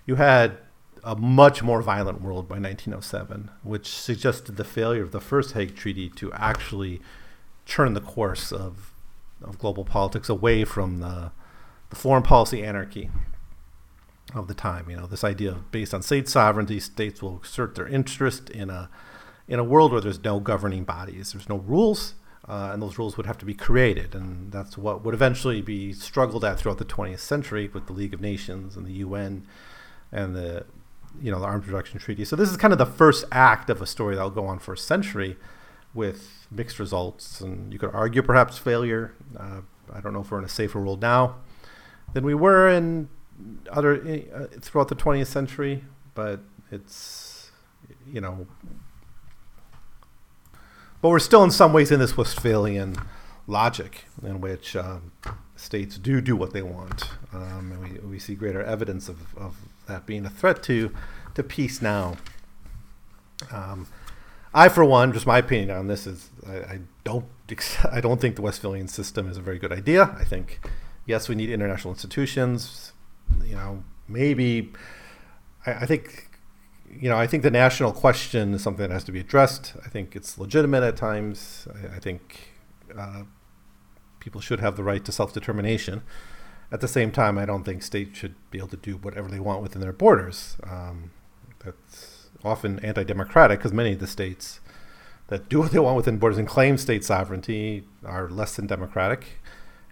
you 0.05 0.15
had 0.15 0.57
a 1.05 1.15
much 1.15 1.61
more 1.61 1.81
violent 1.81 2.21
world 2.21 2.49
by 2.49 2.55
1907, 2.55 3.51
which 3.63 3.87
suggested 3.87 4.57
the 4.57 4.63
failure 4.63 5.03
of 5.03 5.11
the 5.11 5.21
first 5.21 5.53
Hague 5.53 5.75
Treaty 5.75 6.09
to 6.09 6.33
actually 6.33 6.99
turn 7.65 7.93
the 7.93 8.01
course 8.01 8.51
of 8.51 8.91
of 9.41 9.59
global 9.59 9.85
politics 9.85 10.29
away 10.29 10.65
from 10.65 10.99
the 10.99 11.31
the 11.91 11.95
foreign 11.95 12.23
policy 12.23 12.63
anarchy 12.63 13.11
of 14.33 14.47
the 14.47 14.55
time. 14.55 14.89
You 14.89 14.97
know, 14.97 15.05
this 15.05 15.23
idea 15.23 15.51
of 15.51 15.71
based 15.71 15.93
on 15.93 16.01
state 16.01 16.27
sovereignty, 16.27 16.79
states 16.79 17.21
will 17.21 17.39
assert 17.43 17.75
their 17.75 17.87
interest 17.87 18.49
in 18.49 18.71
a 18.71 18.89
in 19.47 19.59
a 19.59 19.63
world 19.63 19.91
where 19.91 20.01
there's 20.01 20.23
no 20.23 20.39
governing 20.39 20.85
bodies, 20.85 21.33
there's 21.33 21.47
no 21.47 21.57
rules, 21.57 22.15
uh, 22.49 22.71
and 22.73 22.81
those 22.81 22.97
rules 22.97 23.15
would 23.15 23.27
have 23.27 23.37
to 23.37 23.45
be 23.45 23.53
created. 23.53 24.15
And 24.15 24.51
that's 24.51 24.75
what 24.75 25.05
would 25.05 25.13
eventually 25.13 25.61
be 25.61 25.93
struggled 25.93 26.43
at 26.43 26.57
throughout 26.57 26.79
the 26.79 26.85
20th 26.85 27.19
century 27.19 27.69
with 27.71 27.85
the 27.85 27.93
League 27.93 28.15
of 28.15 28.21
Nations 28.21 28.75
and 28.75 28.87
the 28.87 28.93
UN 28.93 29.45
and 30.11 30.35
the 30.35 30.65
you 31.21 31.31
know 31.31 31.39
the 31.39 31.45
Arms 31.45 31.67
Reduction 31.67 31.99
Treaty. 31.99 32.25
So 32.25 32.35
this 32.35 32.49
is 32.49 32.57
kind 32.57 32.73
of 32.73 32.79
the 32.79 32.85
first 32.85 33.25
act 33.31 33.69
of 33.69 33.81
a 33.81 33.85
story 33.85 34.15
that 34.15 34.21
will 34.21 34.29
go 34.29 34.45
on 34.45 34.59
for 34.59 34.73
a 34.73 34.77
century 34.77 35.37
with 35.93 36.47
mixed 36.51 36.79
results, 36.79 37.41
and 37.41 37.71
you 37.71 37.79
could 37.79 37.93
argue 37.93 38.21
perhaps 38.21 38.57
failure. 38.57 39.13
Uh, 39.37 39.61
I 39.93 40.01
don't 40.01 40.13
know 40.13 40.21
if 40.21 40.31
we're 40.31 40.39
in 40.39 40.45
a 40.45 40.49
safer 40.49 40.79
world 40.79 41.01
now 41.01 41.35
than 42.13 42.23
we 42.23 42.33
were 42.33 42.69
in 42.69 43.09
other 43.71 43.95
uh, 44.33 44.47
throughout 44.61 44.87
the 44.87 44.95
20th 44.95 45.27
century, 45.27 45.83
but 46.13 46.39
it's 46.71 47.51
you 48.11 48.21
know 48.21 48.47
but 51.05 51.09
we're 51.09 51.19
still 51.19 51.43
in 51.43 51.51
some 51.51 51.71
ways 51.71 51.91
in 51.91 51.99
this 51.99 52.17
Westphalian 52.17 52.95
logic 53.45 54.05
in 54.23 54.41
which 54.41 54.75
um, 54.75 55.11
states 55.55 55.99
do 55.99 56.19
do 56.19 56.35
what 56.35 56.51
they 56.51 56.63
want. 56.63 57.09
Um, 57.31 57.71
and 57.71 57.79
we, 57.79 58.09
we 58.09 58.17
see 58.17 58.33
greater 58.33 58.63
evidence 58.63 59.07
of, 59.07 59.37
of 59.37 59.55
that 59.87 60.05
being 60.05 60.25
a 60.25 60.29
threat 60.29 60.63
to, 60.63 60.91
to 61.35 61.43
peace 61.43 61.81
now. 61.81 62.17
Um, 63.51 63.87
I, 64.53 64.69
for 64.69 64.85
one, 64.85 65.11
just 65.11 65.27
my 65.27 65.39
opinion 65.39 65.71
on 65.71 65.87
this 65.87 66.07
is 66.07 66.29
I, 66.47 66.55
I, 66.55 66.79
don't 67.03 67.25
I 67.91 68.01
don't 68.01 68.21
think 68.21 68.37
the 68.37 68.41
Westphalian 68.41 68.87
system 68.87 69.29
is 69.29 69.37
a 69.37 69.41
very 69.41 69.59
good 69.59 69.71
idea. 69.71 70.15
I 70.17 70.23
think 70.23 70.59
yes, 71.05 71.29
we 71.29 71.35
need 71.35 71.49
international 71.49 71.93
institutions. 71.93 72.93
You 73.43 73.55
know, 73.55 73.83
maybe 74.07 74.71
I, 75.65 75.73
I 75.73 75.85
think 75.85 76.29
you 76.89 77.09
know, 77.09 77.17
I 77.17 77.27
think 77.27 77.43
the 77.43 77.51
national 77.51 77.91
question 77.91 78.53
is 78.53 78.63
something 78.63 78.87
that 78.87 78.93
has 78.93 79.03
to 79.05 79.11
be 79.11 79.19
addressed. 79.19 79.73
I 79.85 79.89
think 79.89 80.15
it's 80.15 80.37
legitimate 80.37 80.83
at 80.83 80.95
times. 80.95 81.67
I, 81.73 81.97
I 81.97 81.99
think 81.99 82.53
uh, 82.97 83.23
people 84.19 84.39
should 84.41 84.59
have 84.59 84.77
the 84.77 84.83
right 84.83 85.03
to 85.05 85.11
self 85.11 85.33
determination. 85.33 86.01
At 86.71 86.81
the 86.81 86.87
same 86.87 87.11
time, 87.11 87.37
I 87.37 87.45
don't 87.45 87.63
think 87.63 87.83
states 87.83 88.17
should 88.17 88.35
be 88.51 88.57
able 88.57 88.69
to 88.69 88.77
do 88.77 88.97
whatever 88.97 89.29
they 89.29 89.39
want 89.39 89.61
within 89.61 89.81
their 89.81 89.93
borders. 89.93 90.57
Um, 90.63 91.11
that's 91.63 92.29
often 92.43 92.79
anti 92.79 93.03
democratic 93.03 93.59
because 93.59 93.73
many 93.73 93.93
of 93.93 93.99
the 93.99 94.07
states 94.07 94.59
that 95.27 95.49
do 95.49 95.59
what 95.59 95.71
they 95.71 95.79
want 95.79 95.97
within 95.97 96.17
borders 96.17 96.37
and 96.37 96.47
claim 96.47 96.77
state 96.77 97.03
sovereignty 97.03 97.83
are 98.03 98.29
less 98.29 98.55
than 98.55 98.67
democratic. 98.67 99.39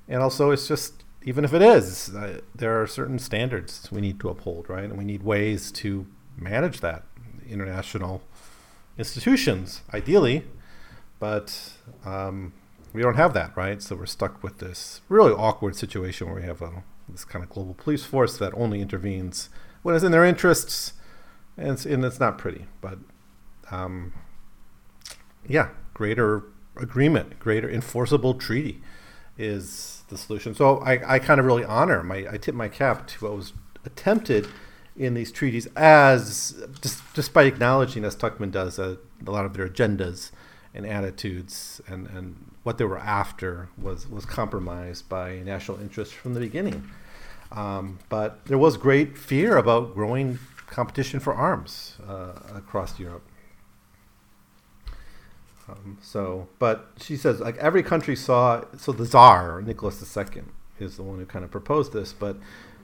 And 0.08 0.22
also, 0.22 0.52
it's 0.52 0.68
just, 0.68 1.04
even 1.24 1.46
if 1.46 1.54
it 1.54 1.62
is, 1.62 2.14
uh, 2.14 2.42
there 2.54 2.82
are 2.82 2.88
certain 2.88 3.18
standards 3.18 3.90
we 3.92 4.02
need 4.02 4.20
to 4.20 4.30
uphold, 4.30 4.70
right? 4.70 4.84
And 4.84 4.98
we 4.98 5.06
need 5.06 5.24
ways 5.24 5.72
to 5.74 6.06
manage 6.38 6.82
that 6.82 7.04
international 7.50 8.22
institutions, 8.98 9.82
ideally. 9.94 10.46
But 11.20 11.74
um, 12.06 12.54
we 12.94 13.02
don't 13.02 13.16
have 13.16 13.34
that, 13.34 13.56
right? 13.58 13.82
So 13.82 13.96
we're 13.96 14.06
stuck 14.06 14.44
with 14.44 14.60
this 14.60 15.02
really 15.10 15.34
awkward 15.34 15.76
situation 15.76 16.28
where 16.28 16.38
we 16.38 16.44
have 16.44 16.62
a, 16.62 16.84
this 17.10 17.26
kind 17.26 17.44
of 17.44 17.50
global 17.50 17.74
police 17.74 18.06
force 18.06 18.38
that 18.38 18.54
only 18.56 18.82
intervenes 18.82 19.50
when 19.82 19.96
it's 19.96 20.04
in 20.04 20.12
their 20.12 20.24
interests, 20.24 20.94
and 21.58 21.72
it's, 21.72 21.86
and 21.86 22.06
it's 22.06 22.20
not 22.20 22.38
pretty. 22.38 22.66
But 22.82 23.00
um, 23.72 24.14
yeah, 25.48 25.70
greater 25.94 26.44
agreement, 26.78 27.40
greater 27.40 27.70
enforceable 27.70 28.36
treaty 28.36 28.82
is 29.38 30.04
the 30.10 30.18
solution. 30.18 30.56
So 30.56 30.78
I, 30.80 31.16
I 31.16 31.20
kind 31.20 31.40
of 31.40 31.46
really 31.46 31.66
honor 31.66 32.04
my 32.04 32.28
I 32.30 32.38
tip 32.38 32.56
my 32.56 32.68
cap 32.68 33.08
to 33.08 33.26
what 33.26 33.36
was 33.36 33.54
attempted 33.86 34.48
in 34.96 35.16
these 35.16 35.32
treaties 35.32 35.68
as 35.76 36.64
despite 37.14 37.48
acknowledging 37.48 38.06
as 38.06 38.16
Tuchman 38.16 38.52
does 38.52 38.78
uh, 38.78 38.96
a 39.26 39.32
lot 39.32 39.44
of 39.46 39.54
their 39.54 39.68
agendas 39.68 40.32
and 40.74 40.86
attitudes 40.86 41.82
and, 41.88 42.08
and 42.08 42.52
what 42.64 42.78
they 42.78 42.86
were 42.86 42.98
after 42.98 43.70
was, 43.78 44.08
was 44.08 44.26
compromised 44.26 45.08
by 45.08 45.40
national 45.40 45.80
interest 45.80 46.14
from 46.14 46.34
the 46.34 46.40
beginning. 46.40 46.90
Um, 47.52 48.00
but 48.10 48.46
there 48.46 48.58
was 48.58 48.78
great 48.78 49.18
fear 49.18 49.58
about 49.58 49.94
growing 49.94 50.40
competition 50.68 51.20
for 51.20 51.34
arms 51.34 51.98
uh, 52.08 52.34
across 52.56 53.00
Europe. 53.00 53.24
Um, 55.70 55.98
so, 56.02 56.50
but 56.60 56.92
she 57.00 57.16
says 57.16 57.40
like 57.40 57.58
every 57.58 57.84
country 57.84 58.16
saw. 58.16 58.64
So 58.78 58.92
the 58.92 59.06
Tsar 59.06 59.62
Nicholas 59.62 60.18
II 60.18 60.44
is 60.80 60.98
the 60.98 61.04
one 61.04 61.20
who 61.20 61.26
kind 61.26 61.46
of 61.46 61.52
proposed 61.52 61.94
this, 61.94 62.12
but 62.12 62.38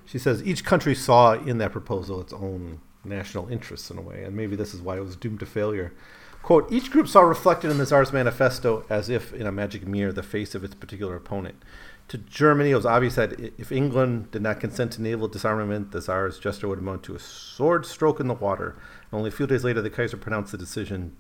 she 0.06 0.18
says 0.18 0.44
each 0.44 0.64
country 0.64 0.96
saw 0.96 1.34
in 1.34 1.58
that 1.58 1.72
proposal 1.72 2.22
its 2.22 2.32
own 2.32 2.80
national 3.04 3.50
interests 3.50 3.90
in 3.92 3.98
a 3.98 4.02
way, 4.02 4.24
and 4.24 4.36
maybe 4.36 4.56
this 4.56 4.74
is 4.74 4.82
why 4.82 4.98
it 4.98 5.04
was 5.04 5.16
doomed 5.16 5.40
to 5.42 5.46
failure. 5.46 5.94
Quote, 6.42 6.72
each 6.72 6.90
group 6.90 7.08
saw 7.08 7.22
reflected 7.22 7.70
in 7.70 7.78
the 7.78 7.86
Tsar's 7.86 8.14
manifesto, 8.14 8.84
as 8.90 9.10
if 9.10 9.34
in 9.34 9.46
a 9.46 9.52
magic 9.52 9.86
mirror, 9.86 10.12
the 10.12 10.24
face 10.24 10.56
of 10.56 10.64
its 10.64 10.74
particular 10.74 11.16
opponent. 11.16 11.64
To 12.08 12.18
Germany, 12.18 12.72
it 12.72 12.76
was 12.76 12.88
obvious 12.88 13.16
that 13.16 13.40
if 13.60 13.72
England 13.72 14.32
did 14.32 14.42
not 14.42 14.60
consent 14.60 14.94
to 14.94 15.02
naval 15.02 15.28
disarmament, 15.28 15.92
the 15.92 16.02
Tsar's 16.02 16.40
gesture 16.40 16.68
would 16.68 16.80
amount 16.80 17.04
to 17.04 17.16
a 17.16 17.20
sword 17.20 17.86
stroke 17.86 18.20
in 18.20 18.28
the 18.28 18.34
water. 18.34 18.76
And 19.12 19.20
only 19.20 19.28
a 19.28 19.32
few 19.32 19.46
days 19.46 19.64
later, 19.64 19.82
the 19.82 19.92
Kaiser 19.92 20.18
pronounced 20.18 20.52
the 20.52 20.58
decision 20.58 21.16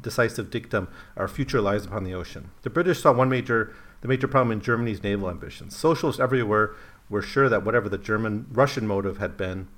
decisive 0.00 0.50
dictum, 0.50 0.88
our 1.16 1.28
future 1.28 1.60
lies 1.60 1.84
upon 1.84 2.04
the 2.04 2.14
ocean. 2.14 2.50
The 2.62 2.70
British 2.70 3.00
saw 3.00 3.12
one 3.12 3.28
major, 3.28 3.74
the 4.00 4.08
major 4.08 4.28
problem 4.28 4.52
in 4.52 4.60
Germany's 4.60 5.02
naval 5.02 5.28
ambitions. 5.28 5.76
Socialists 5.76 6.20
everywhere 6.20 6.74
were 7.08 7.22
sure 7.22 7.48
that 7.48 7.64
whatever 7.64 7.88
the 7.88 7.98
German 7.98 8.46
Russian 8.50 8.86
motive 8.86 9.18
had 9.18 9.36
been, 9.36 9.68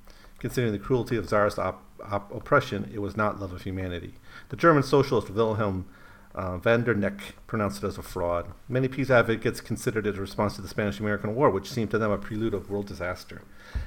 considering 0.45 0.73
the 0.73 0.77
cruelty 0.77 1.17
of 1.17 1.25
Tsarist 1.25 1.57
op- 1.57 1.81
op- 2.03 2.31
oppression, 2.31 2.87
it 2.93 2.99
was 2.99 3.17
not 3.17 3.39
love 3.39 3.51
of 3.51 3.63
humanity. 3.63 4.13
The 4.49 4.55
German 4.55 4.83
socialist 4.83 5.31
Wilhelm 5.31 5.87
uh, 6.35 6.57
van 6.57 6.83
der 6.83 6.93
Neck 6.93 7.33
pronounced 7.47 7.83
it 7.83 7.87
as 7.87 7.97
a 7.97 8.03
fraud. 8.03 8.45
Many 8.69 8.87
peace 8.87 9.09
advocates 9.09 9.59
considered 9.59 10.05
it 10.05 10.19
a 10.19 10.21
response 10.21 10.55
to 10.55 10.61
the 10.61 10.67
Spanish 10.67 10.99
American 10.99 11.33
War, 11.33 11.49
which 11.49 11.71
seemed 11.71 11.89
to 11.89 11.97
them 11.97 12.11
a 12.11 12.19
prelude 12.19 12.53
of 12.53 12.69
world 12.69 12.85
disaster. 12.85 13.41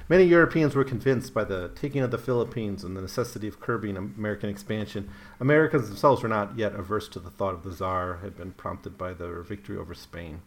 Many 0.09 0.25
Europeans 0.25 0.75
were 0.75 0.83
convinced 0.83 1.33
by 1.33 1.45
the 1.45 1.71
taking 1.75 2.01
of 2.01 2.11
the 2.11 2.17
Philippines 2.17 2.83
and 2.83 2.97
the 2.97 3.01
necessity 3.01 3.47
of 3.47 3.61
curbing 3.61 3.95
American 3.95 4.49
expansion. 4.49 5.09
Americans 5.39 5.87
themselves 5.87 6.21
were 6.21 6.27
not 6.27 6.57
yet 6.57 6.75
averse 6.75 7.07
to 7.07 7.19
the 7.19 7.29
thought 7.29 7.53
of 7.53 7.63
the 7.63 7.71
Czar 7.71 8.17
had 8.17 8.35
been 8.35 8.51
prompted 8.51 8.97
by 8.97 9.13
their 9.13 9.41
victory 9.43 9.77
over 9.77 9.93
Spain. 9.93 10.41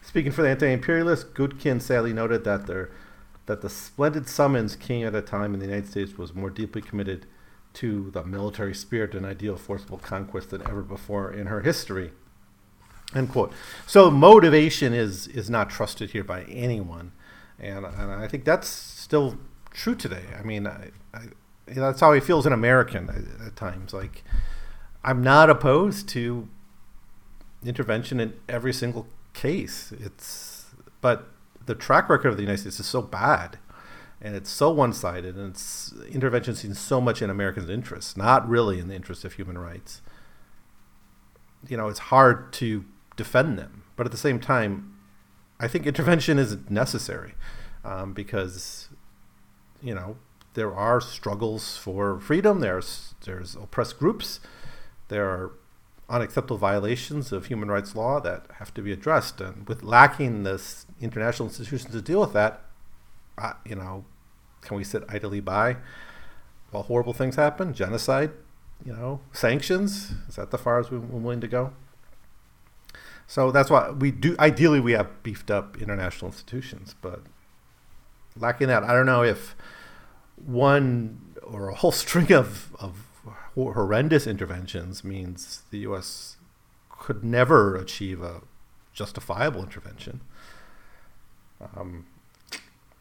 Speaking 0.00 0.32
for 0.32 0.40
the 0.40 0.48
anti-imperialists, 0.48 1.26
Godkin 1.34 1.82
sadly 1.82 2.14
noted 2.14 2.44
that 2.44 2.66
their 2.66 2.90
that 3.46 3.60
the 3.60 3.68
splendid 3.68 4.28
summons 4.28 4.76
came 4.76 5.06
at 5.06 5.14
a 5.14 5.22
time 5.22 5.52
when 5.52 5.60
the 5.60 5.66
United 5.66 5.88
States 5.88 6.16
was 6.16 6.34
more 6.34 6.50
deeply 6.50 6.80
committed 6.80 7.26
to 7.74 8.10
the 8.12 8.24
military 8.24 8.74
spirit 8.74 9.14
and 9.14 9.26
ideal 9.26 9.54
of 9.54 9.60
forcible 9.60 9.98
conquest 9.98 10.50
than 10.50 10.62
ever 10.62 10.82
before 10.82 11.32
in 11.32 11.46
her 11.46 11.60
history. 11.60 12.12
End 13.14 13.30
quote. 13.30 13.52
So 13.86 14.10
motivation 14.10 14.92
is 14.92 15.28
is 15.28 15.50
not 15.50 15.70
trusted 15.70 16.10
here 16.10 16.24
by 16.24 16.42
anyone, 16.44 17.12
and, 17.58 17.84
and 17.84 18.10
I 18.10 18.26
think 18.26 18.44
that's 18.44 18.68
still 18.68 19.38
true 19.70 19.94
today. 19.94 20.24
I 20.38 20.42
mean, 20.42 20.66
I, 20.66 20.90
I, 21.12 21.26
that's 21.66 22.00
how 22.00 22.12
he 22.12 22.20
feels 22.20 22.46
an 22.46 22.52
American 22.52 23.08
at, 23.10 23.46
at 23.46 23.56
times. 23.56 23.92
Like, 23.92 24.24
I'm 25.04 25.22
not 25.22 25.50
opposed 25.50 26.08
to 26.10 26.48
intervention 27.64 28.20
in 28.20 28.34
every 28.48 28.72
single 28.72 29.06
case. 29.32 29.92
It's 30.00 30.66
but 31.00 31.28
the 31.66 31.74
track 31.74 32.08
record 32.08 32.28
of 32.28 32.36
the 32.36 32.42
United 32.42 32.60
States 32.60 32.80
is 32.80 32.86
so 32.86 33.02
bad 33.02 33.58
and 34.20 34.34
it's 34.34 34.50
so 34.50 34.70
one-sided 34.70 35.36
and 35.36 35.50
its 35.50 35.92
intervention 36.08 36.54
seems 36.54 36.78
so 36.78 37.00
much 37.00 37.20
in 37.20 37.28
Americans' 37.28 37.68
interests, 37.68 38.16
not 38.16 38.48
really 38.48 38.78
in 38.78 38.88
the 38.88 38.94
interest 38.94 39.24
of 39.24 39.34
human 39.34 39.58
rights. 39.58 40.00
You 41.68 41.76
know, 41.76 41.88
it's 41.88 41.98
hard 41.98 42.52
to 42.54 42.84
defend 43.16 43.58
them, 43.58 43.84
but 43.96 44.06
at 44.06 44.12
the 44.12 44.18
same 44.18 44.40
time, 44.40 44.96
I 45.60 45.68
think 45.68 45.86
intervention 45.86 46.38
is 46.38 46.56
necessary 46.68 47.34
um, 47.84 48.12
because 48.12 48.88
you 49.82 49.94
know 49.94 50.16
there 50.54 50.74
are 50.74 51.00
struggles 51.00 51.76
for 51.76 52.18
freedom. 52.18 52.60
There's 52.60 53.14
there's 53.24 53.54
oppressed 53.54 53.98
groups. 53.98 54.40
There 55.08 55.26
are 55.26 55.52
unacceptable 56.08 56.58
violations 56.58 57.32
of 57.32 57.46
human 57.46 57.70
rights 57.70 57.94
law 57.94 58.20
that 58.20 58.46
have 58.58 58.72
to 58.74 58.82
be 58.82 58.92
addressed. 58.92 59.40
And 59.40 59.66
with 59.68 59.82
lacking 59.82 60.42
this 60.42 60.86
international 61.04 61.48
institutions 61.48 61.92
to 61.92 62.02
deal 62.02 62.20
with 62.20 62.32
that, 62.32 62.62
uh, 63.38 63.52
you 63.64 63.76
know, 63.76 64.04
can 64.62 64.76
we 64.76 64.84
sit 64.84 65.04
idly 65.08 65.40
by 65.40 65.76
while 66.70 66.84
horrible 66.84 67.12
things 67.12 67.36
happen? 67.36 67.74
Genocide, 67.74 68.32
you 68.84 68.92
know, 68.92 69.20
sanctions. 69.32 70.12
Is 70.28 70.36
that 70.36 70.50
the 70.50 70.58
far 70.58 70.80
as 70.80 70.90
we're 70.90 70.98
willing 70.98 71.40
to 71.40 71.48
go? 71.48 71.72
So 73.26 73.50
that's 73.50 73.70
why 73.70 73.90
we 73.90 74.10
do. 74.10 74.36
Ideally, 74.38 74.80
we 74.80 74.92
have 74.92 75.22
beefed 75.22 75.50
up 75.50 75.80
international 75.80 76.30
institutions, 76.30 76.94
but 77.00 77.22
lacking 78.38 78.68
that, 78.68 78.82
I 78.82 78.92
don't 78.92 79.06
know 79.06 79.22
if 79.22 79.54
one 80.36 81.20
or 81.42 81.68
a 81.68 81.74
whole 81.74 81.92
string 82.04 82.32
of, 82.32 82.74
of 82.78 83.06
horrendous 83.54 84.26
interventions 84.26 85.04
means 85.04 85.62
the 85.70 85.78
U.S. 85.78 86.36
could 86.90 87.24
never 87.24 87.76
achieve 87.76 88.22
a 88.22 88.42
justifiable 88.92 89.62
intervention. 89.62 90.20
Um, 91.76 92.06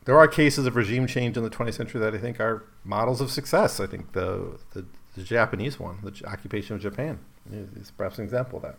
there 0.05 0.17
are 0.17 0.27
cases 0.27 0.65
of 0.65 0.75
regime 0.75 1.07
change 1.07 1.37
in 1.37 1.43
the 1.43 1.49
20th 1.49 1.75
century 1.75 2.01
that 2.01 2.13
I 2.13 2.17
think 2.17 2.39
are 2.39 2.63
models 2.83 3.21
of 3.21 3.31
success. 3.31 3.79
I 3.79 3.87
think 3.87 4.11
the, 4.13 4.59
the, 4.73 4.85
the 5.15 5.23
Japanese 5.23 5.79
one, 5.79 5.99
the 6.03 6.27
occupation 6.27 6.75
of 6.75 6.81
Japan, 6.81 7.19
is 7.51 7.91
perhaps 7.91 8.17
an 8.17 8.25
example 8.25 8.57
of 8.57 8.63
that. 8.63 8.77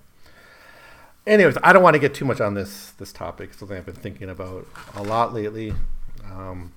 Anyways, 1.26 1.56
I 1.62 1.72
don't 1.72 1.82
want 1.82 1.94
to 1.94 2.00
get 2.00 2.12
too 2.12 2.26
much 2.26 2.40
on 2.40 2.52
this 2.52 2.90
this 2.92 3.10
topic. 3.10 3.50
It's 3.50 3.58
something 3.58 3.76
I've 3.78 3.86
been 3.86 3.94
thinking 3.94 4.28
about 4.28 4.66
a 4.94 5.02
lot 5.02 5.32
lately. 5.32 5.72
Um, 6.24 6.74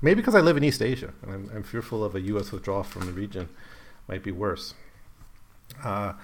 maybe 0.00 0.22
because 0.22 0.34
I 0.34 0.40
live 0.40 0.56
in 0.56 0.64
East 0.64 0.80
Asia 0.80 1.12
and 1.22 1.32
I'm, 1.32 1.50
I'm, 1.54 1.62
fearful 1.62 2.02
of 2.04 2.14
a 2.14 2.20
U.S. 2.20 2.52
withdrawal 2.52 2.82
from 2.82 3.06
the 3.06 3.12
region 3.12 3.48
might 4.08 4.22
be 4.22 4.32
worse. 4.32 4.74
Uh, 5.82 6.14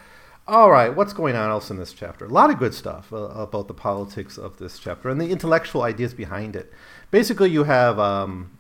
all 0.51 0.71
right, 0.71 0.95
what's 0.95 1.13
going 1.13 1.37
on 1.37 1.49
else 1.49 1.71
in 1.71 1.77
this 1.77 1.93
chapter? 1.93 2.25
A 2.25 2.29
lot 2.29 2.51
of 2.51 2.59
good 2.59 2.75
stuff 2.75 3.13
uh, 3.13 3.17
about 3.17 3.69
the 3.69 3.75
politics 3.75 4.37
of 4.37 4.59
this 4.59 4.81
chapter 4.81 5.09
and 5.09 5.21
the 5.21 5.31
intellectual 5.31 5.83
ideas 5.83 6.13
behind 6.13 6.57
it. 6.57 6.73
Basically, 7.13 7.51
you 7.51 7.65
have 7.65 8.01
um, 8.01 8.59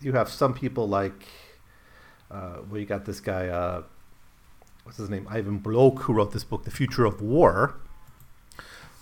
you 0.00 0.12
have 0.12 0.30
some 0.30 0.54
people 0.54 0.88
like 0.88 1.26
uh, 2.30 2.60
well, 2.68 2.80
you 2.80 2.86
got 2.86 3.04
this 3.04 3.20
guy. 3.20 3.48
Uh, 3.48 3.82
what's 4.84 4.96
his 4.96 5.10
name? 5.10 5.26
Ivan 5.30 5.58
Bloch, 5.58 6.00
who 6.00 6.14
wrote 6.14 6.32
this 6.32 6.44
book, 6.44 6.64
The 6.64 6.70
Future 6.70 7.04
of 7.04 7.20
War. 7.20 7.76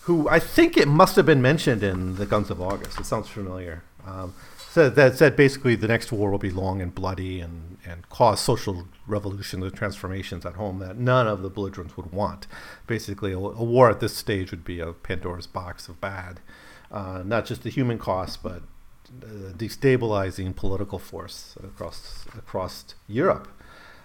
Who 0.03 0.29
I 0.29 0.41
think 0.41 0.77
it 0.77 0.89
must 0.89 1.15
have 1.15 1.27
been 1.27 1.41
mentioned 1.41 1.85
in 1.85 2.17
the 2.17 2.27
Guns 2.27 2.51
of 2.51 2.61
August. 2.61 2.99
It 2.99 3.07
sounds 3.07 3.29
familiar. 3.29 3.85
Um, 4.05 4.35
so 4.73 4.89
that 4.89 5.17
said 5.17 5.35
basically 5.35 5.75
the 5.75 5.89
next 5.89 6.13
war 6.13 6.31
will 6.31 6.39
be 6.39 6.51
long 6.51 6.81
and 6.81 6.95
bloody 6.95 7.41
and, 7.41 7.79
and 7.85 8.09
cause 8.09 8.41
social 8.41 8.87
revolutions 9.07 9.65
and 9.65 9.75
transformations 9.75 10.47
at 10.47 10.55
home 10.55 10.79
that 10.79 10.97
none 10.97 11.27
of 11.27 11.43
the 11.43 11.51
belligerents 11.51 11.97
would 11.97 12.13
want. 12.13 12.47
Basically, 12.87 13.33
a, 13.33 13.39
a 13.39 13.65
war 13.65 13.91
at 13.91 13.99
this 13.99 14.17
stage 14.17 14.53
would 14.53 14.65
be 14.65 14.79
a 14.79 14.93
Pandora's 14.93 15.49
box 15.49 15.89
of 15.89 16.01
bad, 16.01 16.39
uh, 16.93 17.23
not 17.25 17.47
just 17.47 17.65
the 17.65 17.71
human 17.71 17.99
cost, 17.99 18.45
but 18.45 18.63
uh, 19.23 19.53
destabilizing 19.57 20.55
political 20.55 21.01
force 21.01 21.57
across 21.65 22.27
across 22.39 22.95
Europe. 23.09 23.49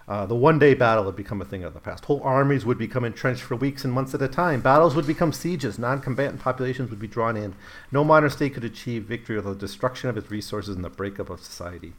Uh, 0.08 0.26
the 0.26 0.36
one 0.36 0.60
day 0.60 0.76
battle 0.76 1.06
had 1.06 1.16
become 1.16 1.42
a 1.42 1.46
thing 1.46 1.64
of 1.64 1.74
the 1.74 1.80
past. 1.80 2.06
Whole 2.06 2.22
armies 2.24 2.64
would 2.64 2.78
become 2.78 3.04
entrenched 3.04 3.42
for 3.42 3.56
weeks 3.56 3.84
and 3.84 3.92
months 3.92 4.14
at 4.14 4.22
a 4.22 4.28
time. 4.28 4.62
Battles 4.62 4.96
would 4.96 5.08
become 5.08 5.34
sieges. 5.34 5.80
Non 5.80 6.00
combatant 6.00 6.40
populations 6.40 6.92
would 6.92 7.00
be 7.00 7.08
drawn 7.08 7.36
in. 7.36 7.56
No 7.92 8.04
modern 8.04 8.30
state 8.30 8.54
could 8.54 8.64
achieve 8.64 9.06
victory 9.06 9.36
without 9.36 9.54
the 9.54 9.66
destruction 9.66 10.10
of 10.10 10.18
its 10.18 10.30
resources 10.30 10.76
and 10.76 10.86
the 10.86 10.90
breakup 10.90 11.30
of 11.32 11.42
society. 11.42 11.94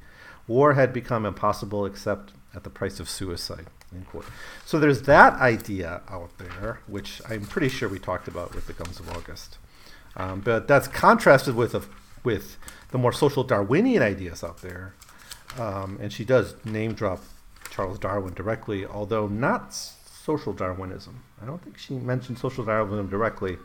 War 0.47 0.75
had 0.75 0.93
become 0.93 1.27
impossible 1.27 1.85
except 1.85 2.33
at 2.55 2.63
the 2.63 2.71
price 2.71 3.01
of 3.01 3.09
suicide. 3.09 3.67
So 4.65 4.79
there's 4.79 5.03
that 5.03 5.35
idea 5.35 6.03
out 6.09 6.31
there, 6.39 6.81
which 6.87 7.21
I'm 7.29 7.45
pretty 7.45 7.69
sure 7.69 7.89
we 7.89 7.99
talked 7.99 8.29
about 8.29 8.55
with 8.55 8.67
the 8.69 8.73
Guns 8.73 9.01
of 9.01 9.11
August. 9.11 9.59
Um, 10.17 10.41
but 10.41 10.69
that's 10.69 10.89
contrasted 10.89 11.57
with, 11.57 11.75
a, 11.75 11.83
with 12.23 12.57
the 12.91 12.99
more 12.99 13.13
social 13.13 13.43
Darwinian 13.43 14.03
ideas 14.03 14.45
out 14.45 14.63
there. 14.63 14.95
Um, 15.59 15.99
and 16.01 16.13
she 16.13 16.25
does 16.25 16.55
name 16.65 16.95
drop 16.95 17.21
Charles 17.77 17.99
Darwin 17.99 18.33
directly, 18.33 18.87
although 18.87 19.29
not 19.29 19.75
social 19.75 20.55
Darwinism. 20.55 21.23
I 21.43 21.45
don't 21.45 21.63
think 21.63 21.77
she 21.77 21.95
mentioned 21.95 22.39
social 22.39 22.65
Darwinism 22.65 23.11
directly, 23.11 23.59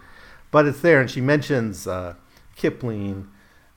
but 0.52 0.66
it's 0.66 0.82
there, 0.82 1.00
and 1.00 1.10
she 1.10 1.22
mentions 1.22 1.88
uh, 1.88 2.16
Kipling, 2.58 3.30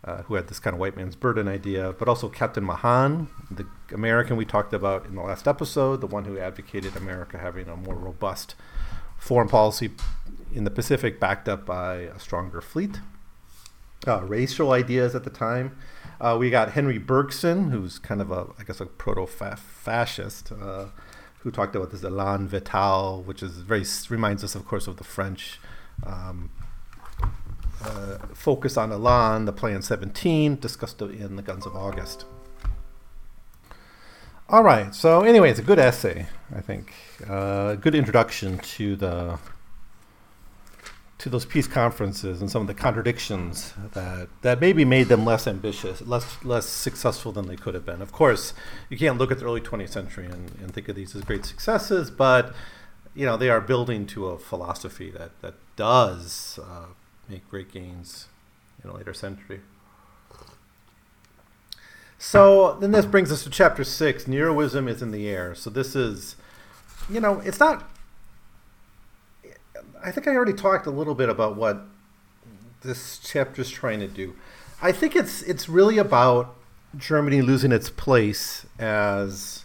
uh, 0.03 0.23
who 0.23 0.35
had 0.35 0.49
this 0.49 0.59
kind 0.59 0.75
of 0.75 0.81
white 0.81 0.97
man's 0.97 1.15
burden 1.15 1.47
idea, 1.47 1.95
but 1.97 2.09
also 2.09 2.29
Captain 2.29 2.65
Mahan, 2.65 3.29
the 3.49 3.65
American 3.93 4.37
we 4.37 4.45
talked 4.45 4.75
about 4.75 5.07
in 5.07 5.15
the 5.15 5.23
last 5.23 5.47
episode, 5.47 6.01
the 6.01 6.09
one 6.09 6.25
who 6.25 6.37
advocated 6.37 6.97
America 6.97 7.39
having 7.39 7.69
a 7.69 7.77
more 7.77 7.95
robust 7.95 8.57
foreign 9.17 9.49
policy 9.49 9.93
in 10.53 10.65
the 10.65 10.71
Pacific, 10.71 11.21
backed 11.21 11.49
up 11.49 11.65
by 11.65 11.95
a 11.95 12.19
stronger 12.19 12.61
fleet. 12.61 12.99
Uh, 14.07 14.23
racial 14.25 14.73
ideas 14.73 15.15
at 15.15 15.23
the 15.23 15.31
time. 15.31 15.79
Uh, 16.21 16.37
we 16.39 16.51
got 16.51 16.73
Henry 16.73 16.99
Bergson, 16.99 17.71
who's 17.71 17.99
kind 17.99 18.21
of 18.21 18.31
a, 18.31 18.47
I 18.59 18.65
guess, 18.65 18.81
a 18.81 18.87
proto-fascist, 18.87 20.53
uh, 20.53 20.87
who 21.41 21.51
talked 21.51 21.77
about 21.77 21.91
this 21.91 22.03
elan 22.03 22.49
vital, 22.49 23.23
which 23.23 23.43
is 23.43 23.59
very 23.59 23.85
reminds 24.09 24.43
us, 24.43 24.55
of 24.55 24.65
course, 24.65 24.87
of 24.87 24.97
the 24.97 25.05
French 25.05 25.61
um, 26.07 26.51
uh, 27.83 28.19
focus 28.33 28.77
on 28.77 28.93
elan, 28.93 29.45
the 29.45 29.53
Plan 29.53 29.83
17, 29.83 30.57
discussed 30.57 31.03
in 31.03 31.37
the 31.37 31.43
Guns 31.43 31.67
of 31.67 31.77
August. 31.77 32.25
All 34.49 34.63
right. 34.63 34.95
So 34.95 35.23
anyway, 35.23 35.51
it's 35.51 35.59
a 35.59 35.63
good 35.63 35.79
essay, 35.79 36.27
I 36.55 36.61
think. 36.61 36.93
Uh, 37.27 37.75
good 37.77 37.95
introduction 37.95 38.59
to 38.59 38.95
the 38.95 39.39
to 41.19 41.29
those 41.29 41.47
peace 41.47 41.67
conferences 41.67 42.41
and 42.41 42.51
some 42.51 42.61
of 42.61 42.67
the 42.67 42.75
contradictions 42.75 43.73
that 43.93 44.29
that 44.43 44.61
maybe 44.61 44.85
made 44.85 45.09
them 45.09 45.25
less 45.25 45.47
ambitious, 45.47 46.03
less 46.03 46.45
less 46.45 46.67
successful 46.67 47.33
than 47.33 47.47
they 47.47 47.57
could 47.57 47.75
have 47.75 47.87
been. 47.87 48.03
Of 48.03 48.13
course, 48.13 48.53
you 48.91 48.99
can't 48.99 49.19
look 49.19 49.31
at 49.31 49.39
the 49.39 49.45
early 49.45 49.61
20th 49.61 49.91
century 49.91 50.27
and, 50.27 50.51
and 50.61 50.75
think 50.75 50.89
of 50.89 50.97
these 50.97 51.15
as 51.15 51.23
great 51.23 51.45
successes, 51.45 52.11
but 52.11 52.55
you 53.15 53.25
know 53.25 53.37
they 53.37 53.49
are 53.49 53.61
building 53.61 54.07
to 54.09 54.27
a 54.27 54.39
philosophy 54.39 55.11
that 55.11 55.41
that 55.41 55.55
does 55.77 56.59
uh, 56.63 56.87
make 57.29 57.49
great 57.49 57.73
gains 57.73 58.27
in 58.83 58.91
a 58.91 58.95
later 58.95 59.15
century. 59.15 59.61
So 62.19 62.79
then 62.81 62.93
this 62.93 63.05
brings 63.05 63.31
us 63.31 63.45
to 63.45 63.51
chapter 63.51 63.85
six. 63.85 64.25
Neroism 64.25 64.89
is 64.89 65.03
in 65.03 65.11
the 65.11 65.29
air. 65.29 65.55
So 65.55 65.69
this 65.69 65.95
is, 65.95 66.37
you 67.09 67.21
know, 67.21 67.41
it's 67.41 67.61
not. 67.61 67.91
I 70.03 70.11
think 70.11 70.29
I 70.29 70.35
already 70.35 70.53
talked 70.53 70.87
a 70.87 70.91
little 70.91 71.15
bit 71.15 71.29
about 71.29 71.57
what 71.57 71.83
this 72.83 73.19
chapter 73.19 73.63
is 73.63 73.71
trying 73.71 74.01
to 74.01 74.09
do. 74.09 74.37
I 74.83 74.93
think 74.93 75.17
it's 75.17 75.43
it's 75.43 75.69
really 75.69 75.99
about 75.99 76.55
Germany 76.97 77.43
losing 77.43 77.73
its 77.73 77.91
place 77.91 78.67
as 78.79 79.65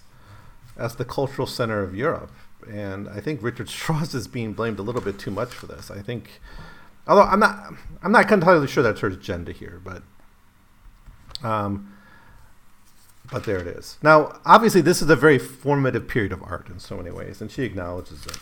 as 0.77 0.95
the 0.95 1.05
cultural 1.05 1.45
center 1.45 1.81
of 1.81 1.93
Europe, 1.95 2.31
and 2.69 3.09
I 3.09 3.19
think 3.19 3.43
Richard 3.43 3.69
Strauss 3.69 4.13
is 4.13 4.27
being 4.27 4.53
blamed 4.53 4.79
a 4.79 4.83
little 4.83 5.01
bit 5.01 5.19
too 5.19 5.31
much 5.31 5.53
for 5.53 5.67
this. 5.67 5.91
I 5.91 6.01
think, 6.01 6.41
although 7.07 7.23
I'm 7.23 7.39
not 7.39 7.73
I'm 8.01 8.11
not 8.11 8.31
entirely 8.31 8.67
sure 8.67 8.83
that's 8.83 9.01
her 9.01 9.07
agenda 9.07 9.51
here, 9.51 9.81
but. 9.83 10.03
Um, 11.41 11.95
but 13.31 13.43
there 13.43 13.59
it 13.59 13.67
is. 13.67 13.97
Now, 14.01 14.39
obviously, 14.43 14.81
this 14.81 15.03
is 15.03 15.09
a 15.09 15.15
very 15.15 15.37
formative 15.37 16.07
period 16.07 16.31
of 16.31 16.41
art 16.41 16.67
in 16.67 16.79
so 16.79 16.97
many 16.97 17.11
ways, 17.11 17.41
and 17.41 17.51
she 17.51 17.63
acknowledges 17.63 18.25
it. 18.25 18.37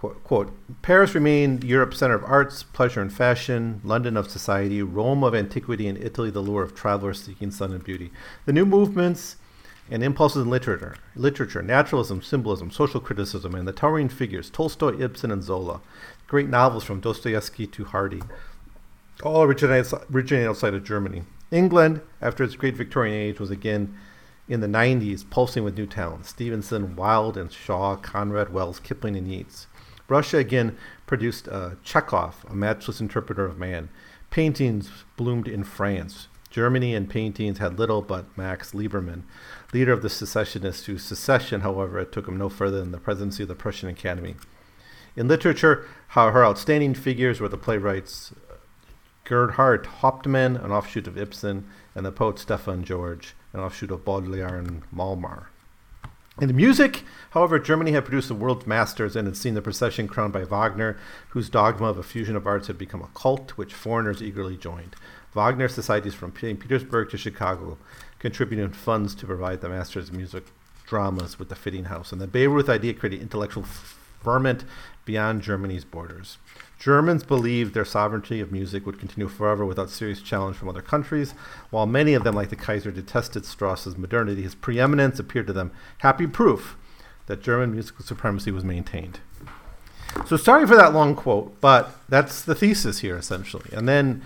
Quote, 0.00 0.24
quote, 0.24 0.80
Paris 0.80 1.14
remained 1.14 1.62
Europe's 1.62 1.98
center 1.98 2.14
of 2.14 2.24
arts, 2.24 2.62
pleasure, 2.62 3.02
and 3.02 3.12
fashion, 3.12 3.82
London 3.84 4.16
of 4.16 4.30
society, 4.30 4.82
Rome 4.82 5.22
of 5.22 5.34
antiquity, 5.34 5.86
and 5.86 6.02
Italy 6.02 6.30
the 6.30 6.40
lure 6.40 6.62
of 6.62 6.74
travelers 6.74 7.22
seeking 7.22 7.50
sun 7.50 7.70
and 7.74 7.84
beauty. 7.84 8.10
The 8.46 8.54
new 8.54 8.64
movements 8.64 9.36
and 9.90 10.02
impulses 10.02 10.44
in 10.44 10.48
literature, 10.48 10.96
literature, 11.14 11.60
naturalism, 11.60 12.22
symbolism, 12.22 12.70
social 12.70 12.98
criticism, 12.98 13.54
and 13.54 13.68
the 13.68 13.72
towering 13.72 14.08
figures, 14.08 14.48
Tolstoy, 14.48 14.98
Ibsen, 14.98 15.30
and 15.30 15.42
Zola, 15.42 15.82
great 16.28 16.48
novels 16.48 16.84
from 16.84 17.00
Dostoevsky 17.00 17.66
to 17.66 17.84
Hardy, 17.84 18.22
all 19.22 19.42
originated, 19.42 19.92
originated 20.10 20.48
outside 20.48 20.72
of 20.72 20.82
Germany. 20.82 21.24
England, 21.50 22.00
after 22.22 22.42
its 22.42 22.56
great 22.56 22.74
Victorian 22.74 23.14
age, 23.14 23.38
was 23.38 23.50
again 23.50 23.94
in 24.48 24.60
the 24.60 24.66
90s 24.66 25.28
pulsing 25.28 25.62
with 25.62 25.76
new 25.76 25.86
talent 25.86 26.24
Stevenson, 26.24 26.96
Wilde, 26.96 27.36
and 27.36 27.52
Shaw, 27.52 27.96
Conrad, 27.96 28.50
Wells, 28.50 28.80
Kipling, 28.80 29.14
and 29.14 29.28
Yeats. 29.28 29.66
Russia 30.10 30.38
again 30.38 30.76
produced 31.06 31.48
uh, 31.48 31.70
Chekhov, 31.84 32.44
a 32.48 32.54
matchless 32.54 33.00
interpreter 33.00 33.46
of 33.46 33.58
man. 33.58 33.88
Paintings 34.28 34.90
bloomed 35.16 35.48
in 35.48 35.64
France. 35.64 36.28
Germany 36.50 36.96
and 36.96 37.08
paintings 37.08 37.58
had 37.58 37.78
little 37.78 38.02
but 38.02 38.36
Max 38.36 38.72
Liebermann, 38.72 39.22
leader 39.72 39.92
of 39.92 40.02
the 40.02 40.10
secessionists, 40.10 40.86
whose 40.86 41.04
secession, 41.04 41.60
however, 41.60 42.00
it 42.00 42.10
took 42.10 42.26
him 42.26 42.36
no 42.36 42.48
further 42.48 42.80
than 42.80 42.90
the 42.90 42.98
presidency 42.98 43.44
of 43.44 43.48
the 43.48 43.54
Prussian 43.54 43.88
Academy. 43.88 44.34
In 45.14 45.28
literature, 45.28 45.86
her 46.08 46.44
outstanding 46.44 46.94
figures 46.94 47.40
were 47.40 47.48
the 47.48 47.56
playwrights 47.56 48.34
Gerhart 49.24 49.86
Hauptmann, 49.86 50.56
an 50.56 50.72
offshoot 50.72 51.06
of 51.06 51.16
Ibsen, 51.16 51.68
and 51.94 52.04
the 52.04 52.10
poet 52.10 52.40
Stefan 52.40 52.82
George, 52.82 53.36
an 53.52 53.60
offshoot 53.60 53.92
of 53.92 54.04
Baudelaire 54.04 54.56
and 54.56 54.82
Mallarmé. 54.92 55.46
In 56.40 56.48
the 56.48 56.54
music, 56.54 57.04
however, 57.32 57.58
Germany 57.58 57.92
had 57.92 58.06
produced 58.06 58.28
the 58.28 58.34
world's 58.34 58.66
masters 58.66 59.14
and 59.14 59.28
had 59.28 59.36
seen 59.36 59.52
the 59.52 59.60
procession 59.60 60.08
crowned 60.08 60.32
by 60.32 60.44
Wagner, 60.44 60.96
whose 61.28 61.50
dogma 61.50 61.88
of 61.88 61.98
a 61.98 62.02
fusion 62.02 62.34
of 62.34 62.46
arts 62.46 62.68
had 62.68 62.78
become 62.78 63.02
a 63.02 63.10
cult 63.14 63.50
which 63.58 63.74
foreigners 63.74 64.22
eagerly 64.22 64.56
joined. 64.56 64.96
Wagner 65.34 65.68
societies 65.68 66.14
from 66.14 66.32
St. 66.34 66.58
Petersburg 66.58 67.10
to 67.10 67.18
Chicago 67.18 67.76
contributed 68.18 68.74
funds 68.74 69.14
to 69.16 69.26
provide 69.26 69.60
the 69.60 69.68
masters 69.68 70.08
of 70.08 70.14
music 70.14 70.46
dramas 70.86 71.38
with 71.38 71.50
the 71.50 71.54
fitting 71.54 71.84
house, 71.84 72.10
and 72.10 72.22
the 72.22 72.26
Bayreuth 72.26 72.70
idea 72.70 72.94
created 72.94 73.20
intellectual 73.20 73.64
ferment 73.64 74.64
beyond 75.04 75.42
Germany's 75.42 75.84
borders. 75.84 76.38
Germans 76.80 77.22
believed 77.22 77.74
their 77.74 77.84
sovereignty 77.84 78.40
of 78.40 78.50
music 78.50 78.86
would 78.86 78.98
continue 78.98 79.28
forever 79.28 79.66
without 79.66 79.90
serious 79.90 80.22
challenge 80.22 80.56
from 80.56 80.70
other 80.70 80.80
countries, 80.80 81.34
while 81.68 81.86
many 81.86 82.14
of 82.14 82.24
them, 82.24 82.34
like 82.34 82.48
the 82.48 82.56
Kaiser, 82.56 82.90
detested 82.90 83.44
Strauss's 83.44 83.98
modernity. 83.98 84.40
His 84.40 84.54
preeminence 84.54 85.18
appeared 85.18 85.46
to 85.48 85.52
them 85.52 85.72
happy 85.98 86.26
proof 86.26 86.78
that 87.26 87.42
German 87.42 87.72
musical 87.72 88.04
supremacy 88.04 88.50
was 88.50 88.64
maintained. 88.64 89.20
So 90.26 90.38
sorry 90.38 90.66
for 90.66 90.74
that 90.74 90.94
long 90.94 91.14
quote, 91.14 91.60
but 91.60 91.94
that's 92.08 92.42
the 92.42 92.54
thesis 92.54 93.00
here 93.00 93.16
essentially. 93.16 93.70
And 93.72 93.86
then 93.86 94.22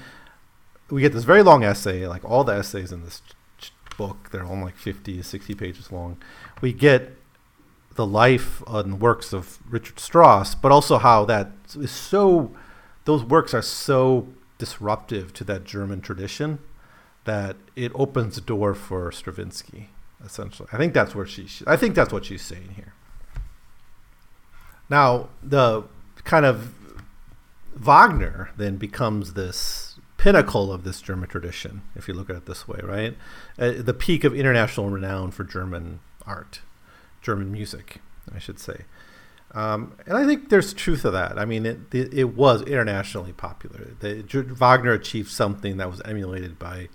we 0.88 1.02
get 1.02 1.12
this 1.12 1.24
very 1.24 1.42
long 1.42 1.64
essay, 1.64 2.06
like 2.06 2.24
all 2.24 2.44
the 2.44 2.54
essays 2.54 2.92
in 2.92 3.04
this 3.04 3.20
book, 3.98 4.30
they're 4.30 4.44
all 4.44 4.60
like 4.60 4.76
50 4.76 5.16
to 5.16 5.24
60 5.24 5.54
pages 5.56 5.90
long. 5.90 6.18
We 6.60 6.72
get 6.72 7.16
the 7.94 8.06
life 8.06 8.62
and 8.66 9.00
works 9.00 9.32
of 9.32 9.58
Richard 9.68 10.00
Strauss, 10.00 10.54
but 10.54 10.72
also 10.72 10.98
how 10.98 11.24
that 11.26 11.52
is 11.74 11.90
so, 11.90 12.54
those 13.04 13.24
works 13.24 13.54
are 13.54 13.62
so 13.62 14.28
disruptive 14.58 15.32
to 15.34 15.44
that 15.44 15.64
German 15.64 16.00
tradition 16.00 16.58
that 17.24 17.56
it 17.76 17.92
opens 17.94 18.34
the 18.34 18.40
door 18.40 18.74
for 18.74 19.10
Stravinsky. 19.10 19.90
Essentially, 20.24 20.68
I 20.72 20.78
think 20.78 20.94
that's 20.94 21.14
where 21.14 21.26
she. 21.26 21.48
I 21.66 21.76
think 21.76 21.94
that's 21.94 22.12
what 22.12 22.24
she's 22.24 22.42
saying 22.42 22.74
here. 22.76 22.94
Now, 24.88 25.28
the 25.42 25.84
kind 26.24 26.46
of 26.46 26.72
Wagner 27.74 28.50
then 28.56 28.76
becomes 28.76 29.34
this 29.34 29.98
pinnacle 30.16 30.72
of 30.72 30.84
this 30.84 31.02
German 31.02 31.28
tradition, 31.28 31.82
if 31.94 32.08
you 32.08 32.14
look 32.14 32.30
at 32.30 32.36
it 32.36 32.46
this 32.46 32.66
way, 32.66 32.80
right? 32.82 33.16
Uh, 33.58 33.72
the 33.76 33.92
peak 33.92 34.24
of 34.24 34.34
international 34.34 34.88
renown 34.88 35.30
for 35.30 35.44
German 35.44 36.00
art. 36.26 36.60
German 37.24 37.50
music, 37.50 38.00
I 38.32 38.38
should 38.38 38.60
say. 38.60 38.84
Um, 39.52 39.96
and 40.06 40.16
I 40.16 40.26
think 40.26 40.50
there's 40.50 40.74
truth 40.74 41.02
to 41.02 41.10
that. 41.12 41.38
I 41.38 41.44
mean, 41.44 41.64
it, 41.64 41.78
it, 41.92 42.12
it 42.12 42.36
was 42.36 42.62
internationally 42.62 43.32
popular. 43.32 43.96
The, 44.00 44.22
Wagner 44.58 44.92
achieved 44.92 45.30
something 45.30 45.78
that 45.78 45.90
was 45.90 46.02
emulated 46.04 46.58
by 46.58 46.88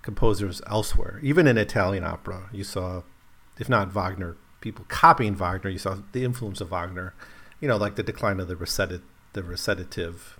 composers 0.00 0.62
elsewhere. 0.66 1.20
Even 1.22 1.46
in 1.46 1.58
Italian 1.58 2.04
opera, 2.04 2.48
you 2.52 2.64
saw, 2.64 3.02
if 3.58 3.68
not 3.68 3.92
Wagner, 3.92 4.36
people 4.60 4.86
copying 4.88 5.34
Wagner. 5.34 5.70
You 5.70 5.78
saw 5.78 5.98
the 6.12 6.24
influence 6.24 6.60
of 6.60 6.70
Wagner. 6.70 7.14
You 7.60 7.68
know, 7.68 7.76
like 7.76 7.96
the 7.96 8.02
decline 8.02 8.40
of 8.40 8.48
the 8.48 8.56
recitative. 8.56 9.02
The 9.34 9.42
recitative. 9.42 10.38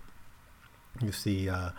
You 1.01 1.11
see, 1.11 1.49
uh, 1.49 1.71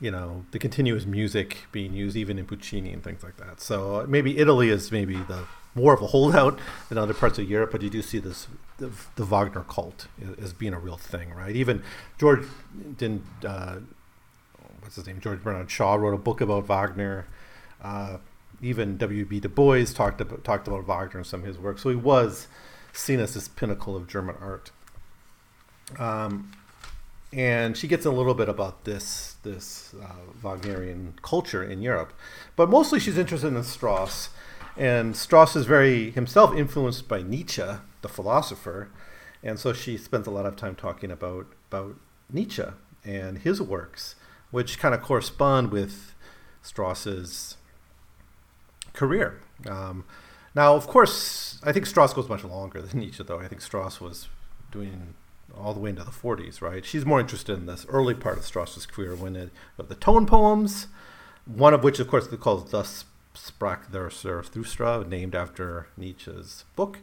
you 0.00 0.10
know, 0.10 0.44
the 0.50 0.58
continuous 0.58 1.06
music 1.06 1.66
being 1.72 1.92
used 1.94 2.16
even 2.16 2.38
in 2.38 2.46
Puccini 2.46 2.92
and 2.92 3.02
things 3.02 3.22
like 3.22 3.36
that. 3.38 3.60
So 3.60 4.04
maybe 4.08 4.38
Italy 4.38 4.68
is 4.68 4.92
maybe 4.92 5.16
the 5.16 5.46
more 5.78 5.94
of 5.94 6.02
a 6.02 6.08
holdout 6.08 6.58
than 6.88 6.98
other 6.98 7.14
parts 7.14 7.38
of 7.38 7.48
Europe, 7.48 7.70
but 7.72 7.82
you 7.82 7.90
do 7.90 8.02
see 8.02 8.18
this 8.18 8.48
the, 8.78 8.90
the 9.16 9.24
Wagner 9.24 9.64
cult 9.68 10.06
as 10.40 10.52
being 10.52 10.74
a 10.74 10.78
real 10.78 10.96
thing, 10.96 11.32
right? 11.34 11.56
Even 11.56 11.82
George 12.18 12.46
didn't 12.96 13.24
uh, 13.44 13.78
what's 14.80 14.96
his 14.96 15.06
name? 15.06 15.20
George 15.20 15.42
Bernard 15.42 15.70
Shaw 15.70 15.94
wrote 15.94 16.14
a 16.14 16.18
book 16.18 16.40
about 16.40 16.66
Wagner. 16.66 17.26
Uh, 17.82 18.18
even 18.60 18.96
W.B. 18.96 19.40
Du 19.40 19.48
Bois 19.48 19.84
talked 19.84 20.20
about 20.20 20.44
talked 20.44 20.66
about 20.66 20.84
Wagner 20.84 21.20
in 21.20 21.24
some 21.24 21.40
of 21.40 21.46
his 21.46 21.58
work, 21.58 21.78
so 21.78 21.90
he 21.90 21.96
was 21.96 22.48
seen 22.92 23.20
as 23.20 23.34
this 23.34 23.48
pinnacle 23.48 23.94
of 23.94 24.08
German 24.08 24.36
art. 24.40 24.70
Um, 25.98 26.52
and 27.32 27.76
she 27.76 27.86
gets 27.86 28.06
a 28.06 28.10
little 28.10 28.34
bit 28.34 28.48
about 28.48 28.84
this 28.84 29.36
this 29.42 29.94
uh, 30.02 30.32
Wagnerian 30.42 31.14
culture 31.22 31.62
in 31.62 31.82
Europe, 31.82 32.12
but 32.56 32.70
mostly 32.70 32.98
she's 32.98 33.18
interested 33.18 33.54
in 33.54 33.62
Strauss 33.64 34.30
and 34.78 35.16
Strauss 35.16 35.56
is 35.56 35.66
very 35.66 36.10
himself 36.12 36.54
influenced 36.54 37.08
by 37.08 37.22
Nietzsche, 37.22 37.62
the 38.00 38.08
philosopher, 38.08 38.90
and 39.42 39.58
so 39.58 39.72
she 39.72 39.96
spends 39.96 40.26
a 40.26 40.30
lot 40.30 40.46
of 40.46 40.56
time 40.56 40.76
talking 40.76 41.10
about 41.10 41.46
about 41.70 41.96
Nietzsche 42.30 42.64
and 43.04 43.38
his 43.38 43.60
works, 43.60 44.14
which 44.50 44.78
kind 44.78 44.94
of 44.94 45.02
correspond 45.02 45.72
with 45.72 46.14
Strauss's 46.62 47.56
career. 48.92 49.40
Um, 49.66 50.04
now, 50.54 50.74
of 50.74 50.86
course, 50.86 51.60
I 51.62 51.72
think 51.72 51.86
Strauss 51.86 52.14
goes 52.14 52.28
much 52.28 52.44
longer 52.44 52.80
than 52.80 53.00
Nietzsche, 53.00 53.22
though. 53.22 53.40
I 53.40 53.48
think 53.48 53.60
Strauss 53.60 54.00
was 54.00 54.28
doing 54.70 55.14
all 55.56 55.74
the 55.74 55.80
way 55.80 55.90
into 55.90 56.04
the 56.04 56.10
40s, 56.10 56.60
right? 56.60 56.84
She's 56.84 57.06
more 57.06 57.20
interested 57.20 57.58
in 57.58 57.66
this 57.66 57.86
early 57.88 58.14
part 58.14 58.38
of 58.38 58.44
Strauss's 58.44 58.86
career 58.86 59.14
when 59.14 59.34
it, 59.34 59.50
the 59.76 59.94
tone 59.94 60.26
poems, 60.26 60.88
one 61.46 61.74
of 61.74 61.82
which, 61.82 61.98
of 61.98 62.08
course, 62.08 62.26
they 62.26 62.36
call 62.36 62.58
Das 62.58 63.04
Sprach 63.38 63.90
der 63.90 64.10
Zarathustra, 64.10 65.04
named 65.06 65.34
after 65.34 65.88
Nietzsche's 65.96 66.64
book, 66.76 66.98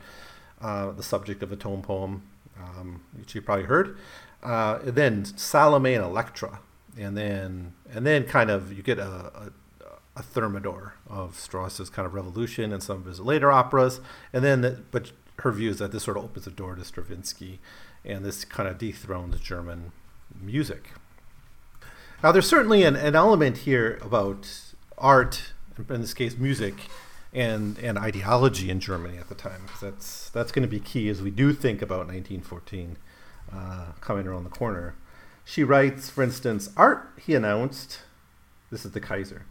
uh, 0.61 0.91
the 0.91 1.03
subject 1.03 1.41
of 1.43 1.51
a 1.51 1.55
tone 1.55 1.81
poem, 1.81 2.23
um, 2.57 3.01
which 3.17 3.35
you 3.35 3.41
probably 3.41 3.65
heard. 3.65 3.97
Uh, 4.43 4.79
then 4.83 5.25
Salome 5.25 5.93
and 5.93 6.03
Electra, 6.03 6.59
and 6.97 7.17
then 7.17 7.73
and 7.91 8.05
then 8.05 8.25
kind 8.25 8.49
of 8.51 8.71
you 8.71 8.83
get 8.83 8.99
a, 8.99 9.03
a, 9.07 9.51
a 10.17 10.21
Thermidor 10.21 10.93
of 11.09 11.39
Strauss's 11.39 11.89
kind 11.89 12.05
of 12.05 12.13
revolution 12.13 12.71
and 12.71 12.83
some 12.83 12.97
of 12.97 13.05
his 13.05 13.19
later 13.19 13.51
operas, 13.51 14.01
and 14.31 14.43
then 14.43 14.61
the, 14.61 14.83
but 14.91 15.11
her 15.39 15.51
view 15.51 15.69
is 15.69 15.79
that 15.79 15.91
this 15.91 16.03
sort 16.03 16.17
of 16.17 16.23
opens 16.23 16.45
the 16.45 16.51
door 16.51 16.75
to 16.75 16.83
Stravinsky, 16.85 17.59
and 18.03 18.23
this 18.23 18.45
kind 18.45 18.69
of 18.69 18.77
dethrones 18.77 19.39
German 19.39 19.91
music. 20.39 20.91
Now, 22.23 22.31
there's 22.31 22.47
certainly 22.47 22.83
an, 22.83 22.95
an 22.95 23.15
element 23.15 23.57
here 23.59 23.99
about 24.01 24.47
art, 24.97 25.53
in 25.77 26.01
this 26.01 26.13
case, 26.13 26.37
music, 26.37 26.75
and 27.33 27.77
and 27.79 27.97
ideology 27.97 28.69
in 28.69 28.79
Germany 28.79 29.17
at 29.17 29.29
the 29.29 29.35
time, 29.35 29.63
that's 29.81 30.29
that's 30.29 30.51
going 30.51 30.63
to 30.63 30.69
be 30.69 30.79
key 30.79 31.09
as 31.09 31.21
we 31.21 31.29
do 31.29 31.53
think 31.53 31.81
about 31.81 32.07
1914 32.07 32.97
uh, 33.53 33.91
coming 34.01 34.27
around 34.27 34.45
the 34.45 34.49
corner. 34.49 34.95
She 35.43 35.63
writes, 35.63 36.09
for 36.09 36.23
instance, 36.23 36.69
art, 36.75 37.11
he 37.23 37.35
announced, 37.35 37.99
this 38.71 38.83
is 38.83 38.91
the 38.91 38.99
Kaiser, 38.99 39.45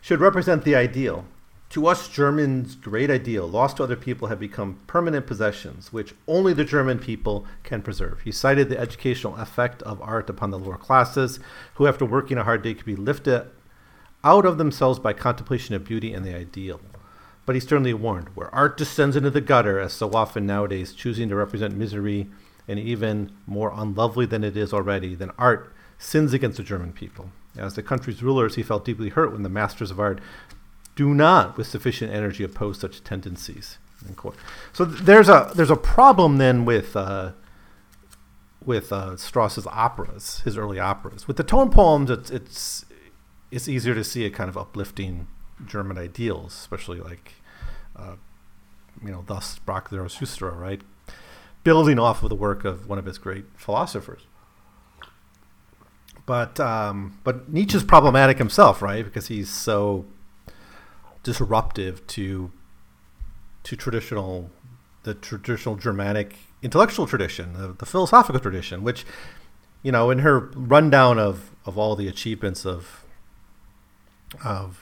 should 0.00 0.20
represent 0.20 0.64
the 0.64 0.74
ideal. 0.74 1.26
To 1.70 1.86
us 1.86 2.08
Germans, 2.08 2.74
great 2.74 3.10
ideal, 3.10 3.46
lost 3.46 3.76
to 3.76 3.84
other 3.84 3.94
people, 3.94 4.28
have 4.28 4.40
become 4.40 4.80
permanent 4.86 5.26
possessions, 5.26 5.92
which 5.92 6.14
only 6.26 6.54
the 6.54 6.64
German 6.64 6.98
people 6.98 7.46
can 7.62 7.82
preserve. 7.82 8.22
He 8.22 8.32
cited 8.32 8.70
the 8.70 8.80
educational 8.80 9.36
effect 9.36 9.82
of 9.82 10.00
art 10.00 10.30
upon 10.30 10.50
the 10.50 10.58
lower 10.58 10.78
classes, 10.78 11.38
who, 11.74 11.86
after 11.86 12.06
working 12.06 12.38
a 12.38 12.44
hard 12.44 12.62
day, 12.62 12.72
could 12.72 12.86
be 12.86 12.96
lifted 12.96 13.48
out 14.24 14.44
of 14.44 14.58
themselves 14.58 14.98
by 14.98 15.12
contemplation 15.12 15.74
of 15.74 15.84
beauty 15.84 16.12
and 16.12 16.24
the 16.24 16.34
ideal. 16.34 16.80
But 17.46 17.54
he 17.54 17.60
sternly 17.60 17.94
warned, 17.94 18.28
where 18.34 18.54
art 18.54 18.76
descends 18.76 19.16
into 19.16 19.30
the 19.30 19.40
gutter, 19.40 19.80
as 19.80 19.92
so 19.92 20.12
often 20.12 20.46
nowadays, 20.46 20.92
choosing 20.92 21.28
to 21.30 21.36
represent 21.36 21.74
misery 21.74 22.28
and 22.66 22.78
even 22.78 23.32
more 23.46 23.72
unlovely 23.74 24.26
than 24.26 24.44
it 24.44 24.56
is 24.56 24.72
already, 24.74 25.14
then 25.14 25.30
art 25.38 25.72
sins 25.98 26.34
against 26.34 26.58
the 26.58 26.62
German 26.62 26.92
people. 26.92 27.30
As 27.56 27.74
the 27.74 27.82
country's 27.82 28.22
rulers, 28.22 28.56
he 28.56 28.62
felt 28.62 28.84
deeply 28.84 29.08
hurt 29.08 29.32
when 29.32 29.42
the 29.42 29.48
masters 29.48 29.90
of 29.90 29.98
art 29.98 30.20
do 30.94 31.14
not, 31.14 31.56
with 31.56 31.66
sufficient 31.66 32.12
energy, 32.12 32.44
oppose 32.44 32.78
such 32.78 33.02
tendencies. 33.02 33.78
So 34.72 34.84
there's 34.84 35.28
a 35.28 35.50
there's 35.54 35.70
a 35.70 35.76
problem 35.76 36.38
then 36.38 36.64
with 36.64 36.94
uh, 36.94 37.32
with 38.64 38.92
uh, 38.92 39.16
Strauss's 39.16 39.66
operas, 39.66 40.40
his 40.44 40.56
early 40.56 40.78
operas. 40.78 41.26
With 41.26 41.36
the 41.36 41.44
tone 41.44 41.70
poems, 41.70 42.10
it's 42.10 42.30
it's 42.30 42.84
it's 43.50 43.68
easier 43.68 43.94
to 43.94 44.04
see 44.04 44.24
a 44.24 44.30
kind 44.30 44.48
of 44.48 44.56
uplifting 44.56 45.28
German 45.66 45.98
ideals, 45.98 46.54
especially 46.54 47.00
like 47.00 47.34
uh, 47.96 48.16
you 49.04 49.10
know, 49.10 49.24
thus 49.26 49.58
sprach 49.58 49.90
Zarathustra, 49.90 50.50
right? 50.50 50.82
building 51.68 51.98
off 51.98 52.22
of 52.22 52.30
the 52.30 52.34
work 52.34 52.64
of 52.64 52.88
one 52.88 52.98
of 52.98 53.04
his 53.04 53.18
great 53.18 53.44
philosophers. 53.54 54.22
But 56.24 56.58
um, 56.58 57.18
but 57.24 57.52
Nietzsche's 57.52 57.84
problematic 57.84 58.38
himself, 58.38 58.80
right? 58.80 59.04
Because 59.04 59.28
he's 59.28 59.50
so 59.50 60.06
disruptive 61.22 62.06
to 62.08 62.50
to 63.64 63.76
traditional 63.76 64.50
the 65.02 65.12
traditional 65.12 65.76
Germanic 65.76 66.36
intellectual 66.62 67.06
tradition, 67.06 67.52
the, 67.52 67.68
the 67.68 67.86
philosophical 67.86 68.40
tradition, 68.40 68.82
which 68.82 69.04
you 69.82 69.92
know, 69.92 70.10
in 70.10 70.20
her 70.20 70.40
rundown 70.54 71.18
of, 71.18 71.50
of 71.64 71.78
all 71.78 71.94
the 71.96 72.08
achievements 72.08 72.66
of 72.66 73.04
of 74.44 74.78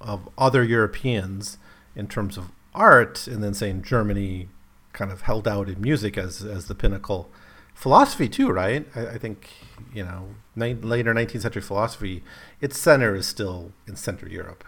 of 0.00 0.28
other 0.38 0.62
Europeans 0.62 1.58
in 1.96 2.06
terms 2.06 2.36
of 2.36 2.50
art, 2.74 3.26
and 3.26 3.42
then 3.42 3.54
saying 3.54 3.82
Germany 3.82 4.48
kind 4.92 5.10
of 5.10 5.22
held 5.22 5.46
out 5.48 5.68
in 5.68 5.80
music 5.80 6.16
as 6.16 6.42
as 6.42 6.66
the 6.66 6.74
pinnacle. 6.74 7.30
Philosophy 7.74 8.28
too, 8.28 8.50
right? 8.50 8.86
I, 8.94 9.06
I 9.06 9.18
think 9.18 9.50
you 9.92 10.04
know 10.04 10.34
ni- 10.56 10.74
later 10.74 11.14
19th 11.14 11.42
century 11.42 11.62
philosophy, 11.62 12.22
its 12.60 12.78
center 12.78 13.14
is 13.14 13.26
still 13.26 13.72
in 13.86 13.96
Central 13.96 14.30
Europe. 14.30 14.64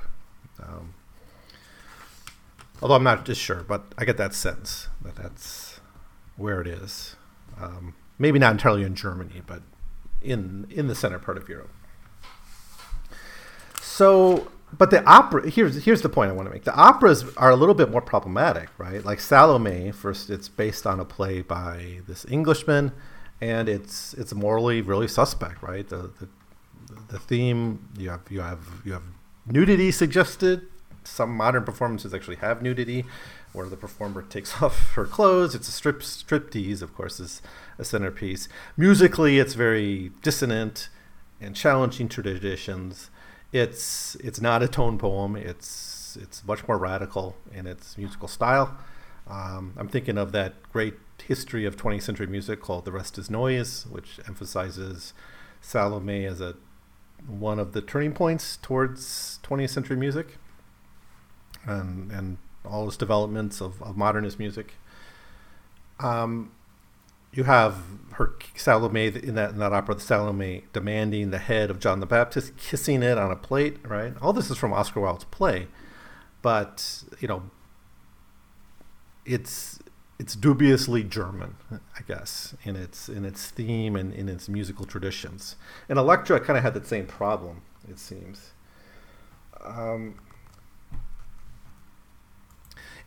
Um, 0.63 0.95
although 2.83 2.95
I'm 2.95 3.03
not 3.03 3.25
just 3.25 3.41
sure, 3.41 3.65
but 3.67 3.93
I 3.99 4.05
get 4.05 4.17
that 4.19 4.35
sense 4.35 4.89
that 5.03 5.17
that's 5.17 5.81
where 6.37 6.61
it 6.61 6.67
is. 6.67 7.17
Um, 7.61 7.95
maybe 8.19 8.39
not 8.39 8.53
entirely 8.53 8.85
in 8.85 8.95
Germany, 8.95 9.43
but 9.47 9.63
in 10.23 10.67
in 10.71 10.87
the 10.87 10.95
center 10.95 11.19
part 11.19 11.37
of 11.37 11.49
Europe. 11.49 11.71
So 14.01 14.49
but 14.79 14.91
the 14.91 15.05
opera 15.05 15.51
here's 15.51 15.85
here's 15.85 16.01
the 16.01 16.09
point 16.09 16.31
I 16.31 16.33
want 16.33 16.49
to 16.49 16.55
make. 16.55 16.65
The 16.65 16.75
operas 16.75 17.23
are 17.37 17.51
a 17.51 17.55
little 17.55 17.75
bit 17.75 17.91
more 17.91 18.01
problematic, 18.01 18.71
right? 18.79 19.05
Like 19.05 19.21
Salome, 19.21 19.93
first, 19.93 20.31
it's 20.31 20.49
based 20.49 20.87
on 20.87 20.99
a 21.01 21.05
play 21.05 21.43
by 21.43 22.01
this 22.09 22.25
Englishman, 22.25 22.93
and 23.43 23.69
it's 23.69 24.15
it's 24.15 24.33
morally 24.33 24.81
really 24.81 25.07
suspect, 25.07 25.63
right? 25.63 25.87
The 25.87 26.11
the, 26.19 26.29
the 27.09 27.19
theme 27.19 27.91
you 27.99 28.09
have 28.09 28.23
you 28.31 28.41
have 28.41 28.61
you 28.87 28.95
have 28.95 29.03
nudity 29.45 29.93
suggested. 29.93 30.63
Some 31.05 31.37
modern 31.37 31.65
performances 31.65 32.15
actually 32.15 32.37
have 32.37 32.63
nudity, 32.63 33.05
where 33.53 33.69
the 33.69 33.77
performer 33.77 34.23
takes 34.23 34.63
off 34.63 34.93
her 34.95 35.05
clothes. 35.05 35.55
It's 35.55 35.69
a 35.69 35.73
strip 35.73 36.01
striptease, 36.01 36.81
of 36.81 36.95
course, 36.95 37.21
is 37.21 37.43
a 37.77 37.85
centerpiece. 37.85 38.49
Musically, 38.79 39.39
it's 39.39 39.53
very 39.53 40.13
dissonant 40.23 40.89
and 41.39 41.55
challenging 41.55 42.09
traditions 42.09 43.11
it's 43.53 44.15
it's 44.17 44.41
not 44.41 44.63
a 44.63 44.69
tone 44.69 44.99
poem. 44.99 45.37
It's 45.37 46.17
it's 46.21 46.45
much 46.45 46.67
more 46.67 46.79
radical 46.79 47.37
in 47.53 47.67
its 47.67 47.99
musical 47.99 48.29
style. 48.29 48.77
Um, 49.29 49.75
I'm 49.77 49.89
thinking 49.89 50.19
of 50.19 50.33
that 50.33 50.55
great 50.73 50.95
history 51.23 51.65
of 51.65 51.77
20th 51.77 52.03
century 52.03 52.27
music 52.27 52.61
called 52.61 52.85
"The 52.85 52.93
Rest 52.93 53.19
Is 53.19 53.31
Noise," 53.31 53.87
which 53.89 54.21
emphasizes 54.27 55.13
Salome 55.61 56.25
as 56.25 56.41
a 56.41 56.57
one 57.27 57.59
of 57.59 57.73
the 57.73 57.83
turning 57.83 58.13
points 58.13 58.57
towards 58.57 59.39
20th 59.43 59.71
century 59.71 59.97
music 59.97 60.39
and 61.67 62.11
and 62.11 62.39
all 62.65 62.87
its 62.87 62.97
developments 62.97 63.61
of, 63.61 63.83
of 63.83 63.97
modernist 63.97 64.39
music. 64.39 64.75
Um, 65.99 66.53
you 67.33 67.45
have 67.45 67.77
her 68.13 68.35
Salome 68.55 69.07
in 69.07 69.35
that 69.35 69.51
in 69.51 69.59
that 69.59 69.73
opera, 69.73 69.95
the 69.95 70.01
Salome 70.01 70.65
demanding 70.73 71.31
the 71.31 71.39
head 71.39 71.71
of 71.71 71.79
John 71.81 72.01
the 72.01 72.07
Baptist, 72.07 72.57
kissing 72.57 73.03
it 73.03 73.17
on 73.17 73.31
a 73.31 73.37
plate, 73.37 73.79
right? 73.87 74.15
All 74.21 74.33
this 74.33 74.51
is 74.51 74.59
from 74.59 74.73
Oscar 74.73 75.01
Wilde's 75.01 75.25
play, 75.25 75.69
but 76.43 77.05
you 77.21 77.29
know, 77.29 77.45
it's 79.25 79.79
it's 80.19 80.37
dubiously 80.37 81.03
German, 81.03 81.57
I 81.71 82.03
guess, 82.07 82.55
in 82.65 82.77
its 82.77 83.09
in 83.09 83.25
its 83.25 83.49
theme 83.49 83.97
and 83.97 84.13
in 84.13 84.29
its 84.29 84.49
musical 84.49 84.85
traditions. 84.85 85.57
And 85.89 85.99
Electra 85.99 86.41
kind 86.41 86.59
of 86.59 86.63
had 86.63 86.75
that 86.75 86.87
same 86.87 87.07
problem, 87.07 87.63
it 87.89 87.99
seems. 87.99 88.51
Um, 89.65 90.17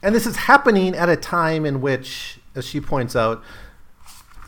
and 0.02 0.16
this 0.16 0.26
is 0.26 0.36
happening 0.36 0.96
at 0.96 1.08
a 1.08 1.16
time 1.16 1.66
in 1.66 1.82
which, 1.82 2.40
as 2.56 2.66
she 2.66 2.82
points 2.82 3.16
out, 3.16 3.44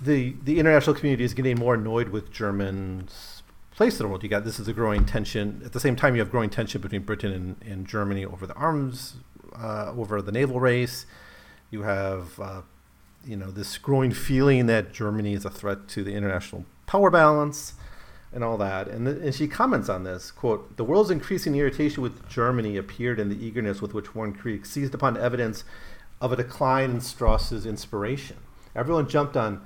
the 0.02 0.36
the 0.44 0.60
international 0.60 0.96
community 0.96 1.24
is 1.24 1.34
getting 1.34 1.58
more 1.58 1.76
annoyed 1.76 2.10
with 2.10 2.32
Germany's 2.32 3.44
place 3.72 4.00
in 4.00 4.06
the 4.06 4.08
world. 4.08 4.24
You 4.24 4.30
got 4.30 4.44
this 4.44 4.60
is 4.60 4.68
a 4.68 4.74
growing 4.74 5.06
tension. 5.06 5.62
At 5.66 5.74
the 5.74 5.80
same 5.80 5.96
time, 5.96 6.16
you 6.16 6.22
have 6.22 6.32
growing 6.32 6.50
tension 6.50 6.82
between 6.82 7.04
Britain 7.04 7.32
and, 7.32 7.56
and 7.70 7.88
Germany 7.88 8.26
over 8.26 8.48
the 8.48 8.54
arms, 8.56 9.16
uh, 9.56 9.94
over 9.96 10.22
the 10.22 10.32
naval 10.32 10.60
race. 10.60 11.06
You 11.72 11.84
have 11.84 12.40
uh, 12.40 12.62
you 13.26 13.36
know 13.36 13.52
this 13.52 13.78
growing 13.78 14.12
feeling 14.12 14.66
that 14.68 14.94
Germany 14.94 15.34
is 15.34 15.46
a 15.46 15.50
threat 15.50 15.88
to 15.90 16.04
the 16.04 16.14
international 16.14 16.66
power 16.88 17.10
balance 17.10 17.74
and 18.34 18.44
all 18.44 18.58
that. 18.58 18.88
And, 18.88 19.08
the, 19.08 19.12
and 19.22 19.34
she 19.34 19.48
comments 19.48 19.90
on 19.90 20.04
this 20.04 20.32
quote: 20.32 20.78
"The 20.78 20.84
world's 20.84 21.12
increasing 21.12 21.56
irritation 21.56 22.02
with 22.02 22.28
Germany 22.30 22.78
appeared 22.78 23.20
in 23.20 23.30
the 23.30 23.46
eagerness 23.46 23.82
with 23.82 23.94
which 23.94 24.16
Warren 24.16 24.34
Creek 24.34 24.66
seized 24.66 24.94
upon 24.94 25.18
evidence 25.18 25.64
of 26.22 26.32
a 26.32 26.36
decline 26.36 26.92
in 26.92 27.02
Strauss's 27.02 27.66
inspiration. 27.66 28.38
Everyone 28.76 29.08
jumped 29.08 29.38
on." 29.38 29.62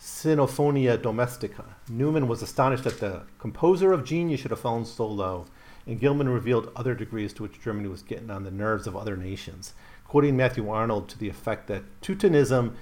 Sinfonia 0.00 1.00
Domestica. 1.00 1.64
Newman 1.88 2.28
was 2.28 2.42
astonished 2.42 2.84
that 2.84 3.00
the 3.00 3.22
composer 3.38 3.92
of 3.92 4.04
genius 4.04 4.40
should 4.40 4.50
have 4.50 4.60
fallen 4.60 4.84
so 4.84 5.06
low, 5.06 5.46
and 5.86 5.98
Gilman 5.98 6.28
revealed 6.28 6.70
other 6.76 6.94
degrees 6.94 7.32
to 7.34 7.42
which 7.42 7.60
Germany 7.60 7.88
was 7.88 8.02
getting 8.02 8.30
on 8.30 8.44
the 8.44 8.50
nerves 8.50 8.86
of 8.86 8.96
other 8.96 9.16
nations, 9.16 9.74
quoting 10.04 10.36
Matthew 10.36 10.68
Arnold 10.68 11.08
to 11.08 11.18
the 11.18 11.28
effect 11.28 11.66
that 11.66 11.82
Teutonism 12.00 12.76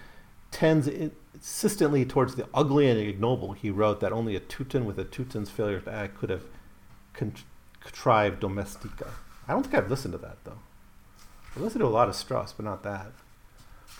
tends 0.50 0.88
insistently 0.88 2.04
towards 2.04 2.34
the 2.34 2.48
ugly 2.54 2.88
and 2.88 2.98
ignoble, 2.98 3.52
he 3.52 3.70
wrote 3.70 4.00
that 4.00 4.12
only 4.12 4.36
a 4.36 4.40
Teuton 4.40 4.84
with 4.84 4.98
a 4.98 5.04
Teuton's 5.04 5.50
failure 5.50 5.80
to 5.80 5.92
act 5.92 6.18
could 6.18 6.30
have 6.30 6.44
contrived 7.12 8.40
domestica. 8.40 9.10
I 9.48 9.52
don't 9.52 9.62
think 9.62 9.74
I've 9.74 9.90
listened 9.90 10.12
to 10.12 10.18
that 10.18 10.38
though. 10.44 10.58
I 11.56 11.60
listened 11.60 11.80
to 11.80 11.86
a 11.86 11.88
lot 11.88 12.08
of 12.08 12.14
Strauss, 12.14 12.52
but 12.52 12.64
not 12.64 12.82
that. 12.82 13.12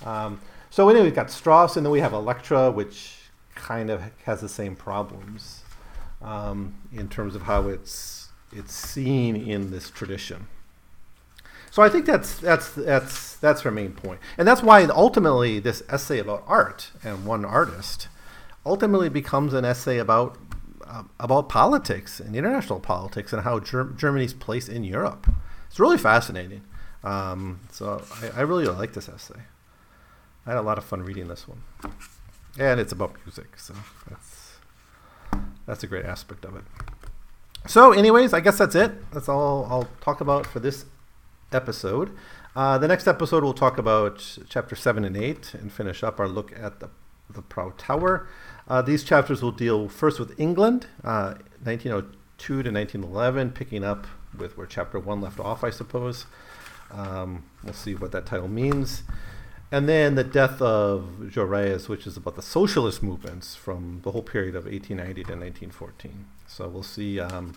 Um, 0.05 0.41
so 0.77 0.91
anyway, 0.91 1.07
we've 1.07 1.15
got 1.15 1.31
Strauss, 1.31 1.79
and 1.79 1.87
then 1.87 1.91
we 1.91 2.01
have 2.01 2.13
Electra, 2.13 2.71
which 2.71 3.15
kind 3.55 3.89
of 3.89 4.03
has 4.27 4.43
the 4.43 4.49
same 4.51 4.77
problems 4.77 5.63
um, 6.21 6.75
in 6.93 7.09
terms 7.09 7.35
of 7.35 7.41
how 7.41 7.67
it's 7.69 8.29
it's 8.53 8.75
seen 8.75 9.37
in 9.37 9.71
this 9.71 9.89
tradition. 9.89 10.49
So 11.71 11.83
I 11.83 11.89
think 11.89 12.05
that's 12.05 12.37
that's 12.37 12.73
that's 12.73 13.37
that's 13.37 13.65
our 13.65 13.73
main 13.73 13.93
point. 13.93 14.21
and 14.37 14.47
that's 14.47 14.63
why 14.63 14.85
ultimately 14.85 15.61
this 15.61 15.83
essay 15.89 16.19
about 16.19 16.45
art 16.47 16.91
and 17.03 17.25
one 17.25 17.47
artist 17.47 18.09
ultimately 18.67 19.09
becomes 19.09 19.55
an 19.55 19.65
essay 19.65 19.97
about 19.97 20.37
uh, 20.87 21.05
about 21.19 21.49
politics 21.49 22.21
and 22.21 22.37
international 22.37 22.81
politics 22.81 23.33
and 23.33 23.45
how 23.45 23.61
Ger- 23.61 23.95
Germany's 23.97 24.35
place 24.35 24.69
in 24.69 24.85
Europe. 24.85 25.27
It's 25.69 25.81
really 25.81 25.97
fascinating. 25.97 26.65
Um, 27.03 27.61
so 27.73 28.05
I, 28.23 28.41
I, 28.41 28.43
really 28.43 28.67
like 28.67 28.93
this 28.93 29.09
essay. 29.09 29.41
I 30.47 30.51
had 30.51 30.59
a 30.59 30.63
lot 30.63 30.79
of 30.79 30.85
fun 30.85 31.03
reading 31.03 31.29
this 31.29 31.47
one, 31.49 31.63
and 32.59 32.79
it's 32.79 32.93
about 32.93 33.17
music, 33.25 33.59
so 33.59 33.75
that's 34.09 34.59
that's 35.67 35.83
a 35.83 35.87
great 35.87 36.05
aspect 36.05 36.45
of 36.45 36.57
it. 36.57 36.63
So, 37.67 37.93
anyways, 37.93 38.33
I 38.33 38.41
guess 38.41 38.59
that's 38.59 38.77
it. 38.77 39.11
That's 39.11 39.29
all 39.29 39.67
I'll 39.69 39.89
talk 40.01 40.21
about 40.21 40.47
for 40.47 40.61
this 40.61 40.85
episode. 41.53 42.13
Uh, 42.55 42.79
the 42.79 42.87
next 42.87 43.09
episode, 43.09 43.43
we'll 43.43 43.53
talk 43.53 43.77
about 43.77 44.39
chapter 44.49 44.77
7 44.77 45.05
and 45.05 45.17
8 45.17 45.55
and 45.55 45.73
finish 45.73 46.05
up 46.05 46.21
our 46.21 46.29
look 46.29 46.57
at 46.59 46.79
the, 46.79 46.89
the 47.29 47.43
Proud 47.43 47.77
Tower. 47.77 48.29
Uh, 48.69 48.83
these 48.83 49.03
chapters 49.03 49.43
will 49.43 49.53
deal 49.53 49.89
first 49.89 50.21
with 50.21 50.39
England, 50.39 50.87
uh, 51.03 51.35
1902 51.65 52.63
to 52.63 52.71
1911, 52.71 53.51
picking 53.51 53.83
up 53.83 54.07
with 54.39 54.57
where 54.57 54.67
chapter 54.67 54.99
1 54.99 55.21
left 55.21 55.41
off, 55.41 55.65
I 55.65 55.71
suppose. 55.71 56.27
Um, 56.93 57.45
we'll 57.65 57.75
see 57.75 57.95
what 57.95 58.13
that 58.13 58.27
title 58.27 58.49
means. 58.49 59.03
And 59.73 59.89
then 59.89 60.15
the 60.15 60.25
death 60.25 60.63
of 60.63 61.09
Jaurès, 61.23 61.89
which 61.89 62.07
is 62.07 62.17
about 62.17 62.37
the 62.37 62.43
socialist 62.43 63.03
movements 63.03 63.57
from 63.57 64.01
the 64.05 64.13
whole 64.13 64.23
period 64.23 64.55
of 64.55 64.65
1890 64.65 65.25
to 65.25 65.33
1914. 65.33 66.27
So 66.47 66.69
we'll 66.69 66.83
see. 66.85 67.19
Um, 67.19 67.57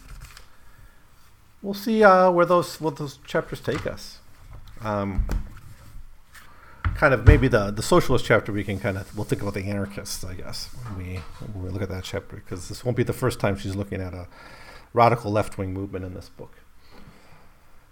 we'll 1.62 1.76
see 1.76 2.04
uh, 2.04 2.32
where 2.32 2.46
those 2.46 2.82
what 2.82 2.98
those 2.98 3.20
chapters 3.28 3.60
take 3.60 3.86
us. 3.86 4.20
Um, 4.82 5.28
kind 6.96 7.14
of 7.14 7.26
maybe 7.26 7.48
the 7.48 7.72
the 7.72 7.84
socialist 7.84 8.26
chapter 8.26 8.52
we 8.52 8.64
can 8.64 8.80
kind 8.80 8.98
of 8.98 9.16
we'll 9.16 9.24
think 9.24 9.42
about 9.42 9.54
the 9.54 9.64
anarchists, 9.64 10.24
I 10.24 10.34
guess, 10.34 10.70
when 10.84 10.98
we 10.98 11.20
when 11.54 11.64
we 11.66 11.70
look 11.70 11.84
at 11.84 11.90
that 11.90 12.04
chapter 12.04 12.38
because 12.38 12.70
this 12.70 12.84
won't 12.84 12.98
be 12.98 13.04
the 13.04 13.14
first 13.14 13.40
time 13.40 13.56
she's 13.56 13.76
looking 13.76 14.02
at 14.02 14.14
a 14.14 14.28
radical 14.94 15.32
left 15.32 15.58
wing 15.58 15.74
movement 15.74 16.04
in 16.06 16.14
this 16.16 16.30
book. 16.30 16.56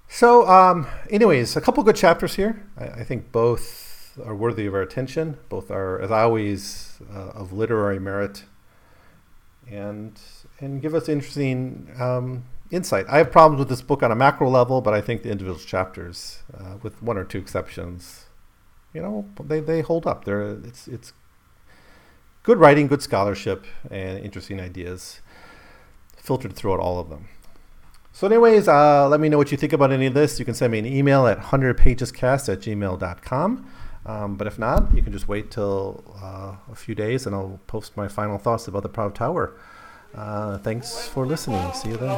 So, 0.09 0.47
um, 0.47 0.87
anyways, 1.09 1.55
a 1.55 1.61
couple 1.61 1.83
good 1.83 1.95
chapters 1.95 2.35
here. 2.35 2.65
I, 2.77 2.85
I, 2.85 3.03
think 3.03 3.31
both 3.31 3.86
are 4.23 4.35
worthy 4.35 4.65
of 4.65 4.73
our 4.73 4.81
attention. 4.81 5.37
Both 5.49 5.71
are, 5.71 5.99
as 6.01 6.11
always, 6.11 6.99
uh, 7.13 7.29
of 7.29 7.53
literary 7.53 7.99
merit, 7.99 8.43
and 9.69 10.19
and 10.59 10.81
give 10.81 10.95
us 10.95 11.09
interesting 11.09 11.89
um, 11.99 12.45
insight. 12.71 13.05
I 13.09 13.17
have 13.17 13.31
problems 13.31 13.59
with 13.59 13.69
this 13.69 13.81
book 13.81 14.03
on 14.03 14.11
a 14.11 14.15
macro 14.15 14.49
level, 14.49 14.81
but 14.81 14.93
I 14.93 15.01
think 15.01 15.23
the 15.23 15.31
individual 15.31 15.59
chapters, 15.59 16.43
uh, 16.53 16.77
with 16.81 17.01
one 17.01 17.17
or 17.17 17.23
two 17.23 17.37
exceptions, 17.37 18.25
you 18.93 19.01
know, 19.01 19.25
they, 19.43 19.59
they 19.59 19.81
hold 19.81 20.07
up. 20.07 20.25
They're, 20.25 20.41
it's, 20.41 20.87
it's 20.87 21.13
good 22.43 22.57
writing, 22.57 22.87
good 22.87 23.01
scholarship, 23.01 23.65
and 23.89 24.19
interesting 24.19 24.59
ideas 24.59 25.21
filtered 26.15 26.53
throughout 26.53 26.79
all 26.79 26.99
of 26.99 27.09
them. 27.09 27.27
So, 28.11 28.25
anyways, 28.25 28.67
uh, 28.67 29.07
let 29.07 29.19
me 29.19 29.29
know 29.29 29.37
what 29.37 29.51
you 29.51 29.57
think 29.57 29.73
about 29.73 29.91
any 29.91 30.07
of 30.07 30.15
this. 30.15 30.39
You 30.39 30.45
can 30.45 30.55
send 30.55 30.71
me 30.71 30.79
an 30.79 30.87
email 30.87 31.27
at 31.27 31.39
100pagescast 31.39 32.51
at 32.51 32.59
gmail.com. 32.61 33.71
Um, 34.07 34.35
but 34.37 34.47
if 34.47 34.57
not, 34.57 34.95
you 34.95 35.01
can 35.01 35.11
just 35.11 35.27
wait 35.27 35.51
till 35.51 36.03
uh, 36.23 36.55
a 36.71 36.75
few 36.75 36.95
days 36.95 37.25
and 37.25 37.35
I'll 37.35 37.59
post 37.67 37.97
my 37.97 38.07
final 38.07 38.37
thoughts 38.37 38.67
about 38.67 38.83
the 38.83 38.89
Proud 38.89 39.13
Tower. 39.13 39.53
Uh, 40.15 40.57
thanks 40.59 41.07
for 41.07 41.25
listening. 41.25 41.73
See 41.73 41.89
you 41.89 41.97
then. 41.97 42.17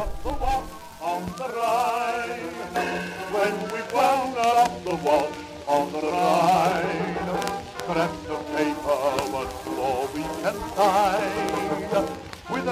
the. 11.91 12.09
With 12.51 12.65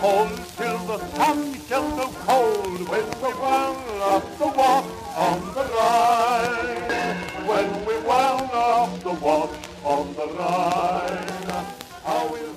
hold 0.00 0.30
till 0.56 0.78
the 0.86 0.98
sun 1.14 1.54
shall 1.68 1.90
go 1.96 2.06
cold 2.26 2.88
when 2.88 3.04
we 3.22 3.30
run 3.38 3.76
up 4.00 4.38
the 4.38 4.46
walk 4.46 4.86
on 5.16 6.93
when 7.46 7.84
we 7.84 7.98
wound 8.00 8.50
up 8.52 9.00
the 9.00 9.12
watch 9.12 9.50
on 9.84 10.14
the 10.14 10.26
Rhine. 10.38 11.66
How 12.04 12.32
we 12.32 12.53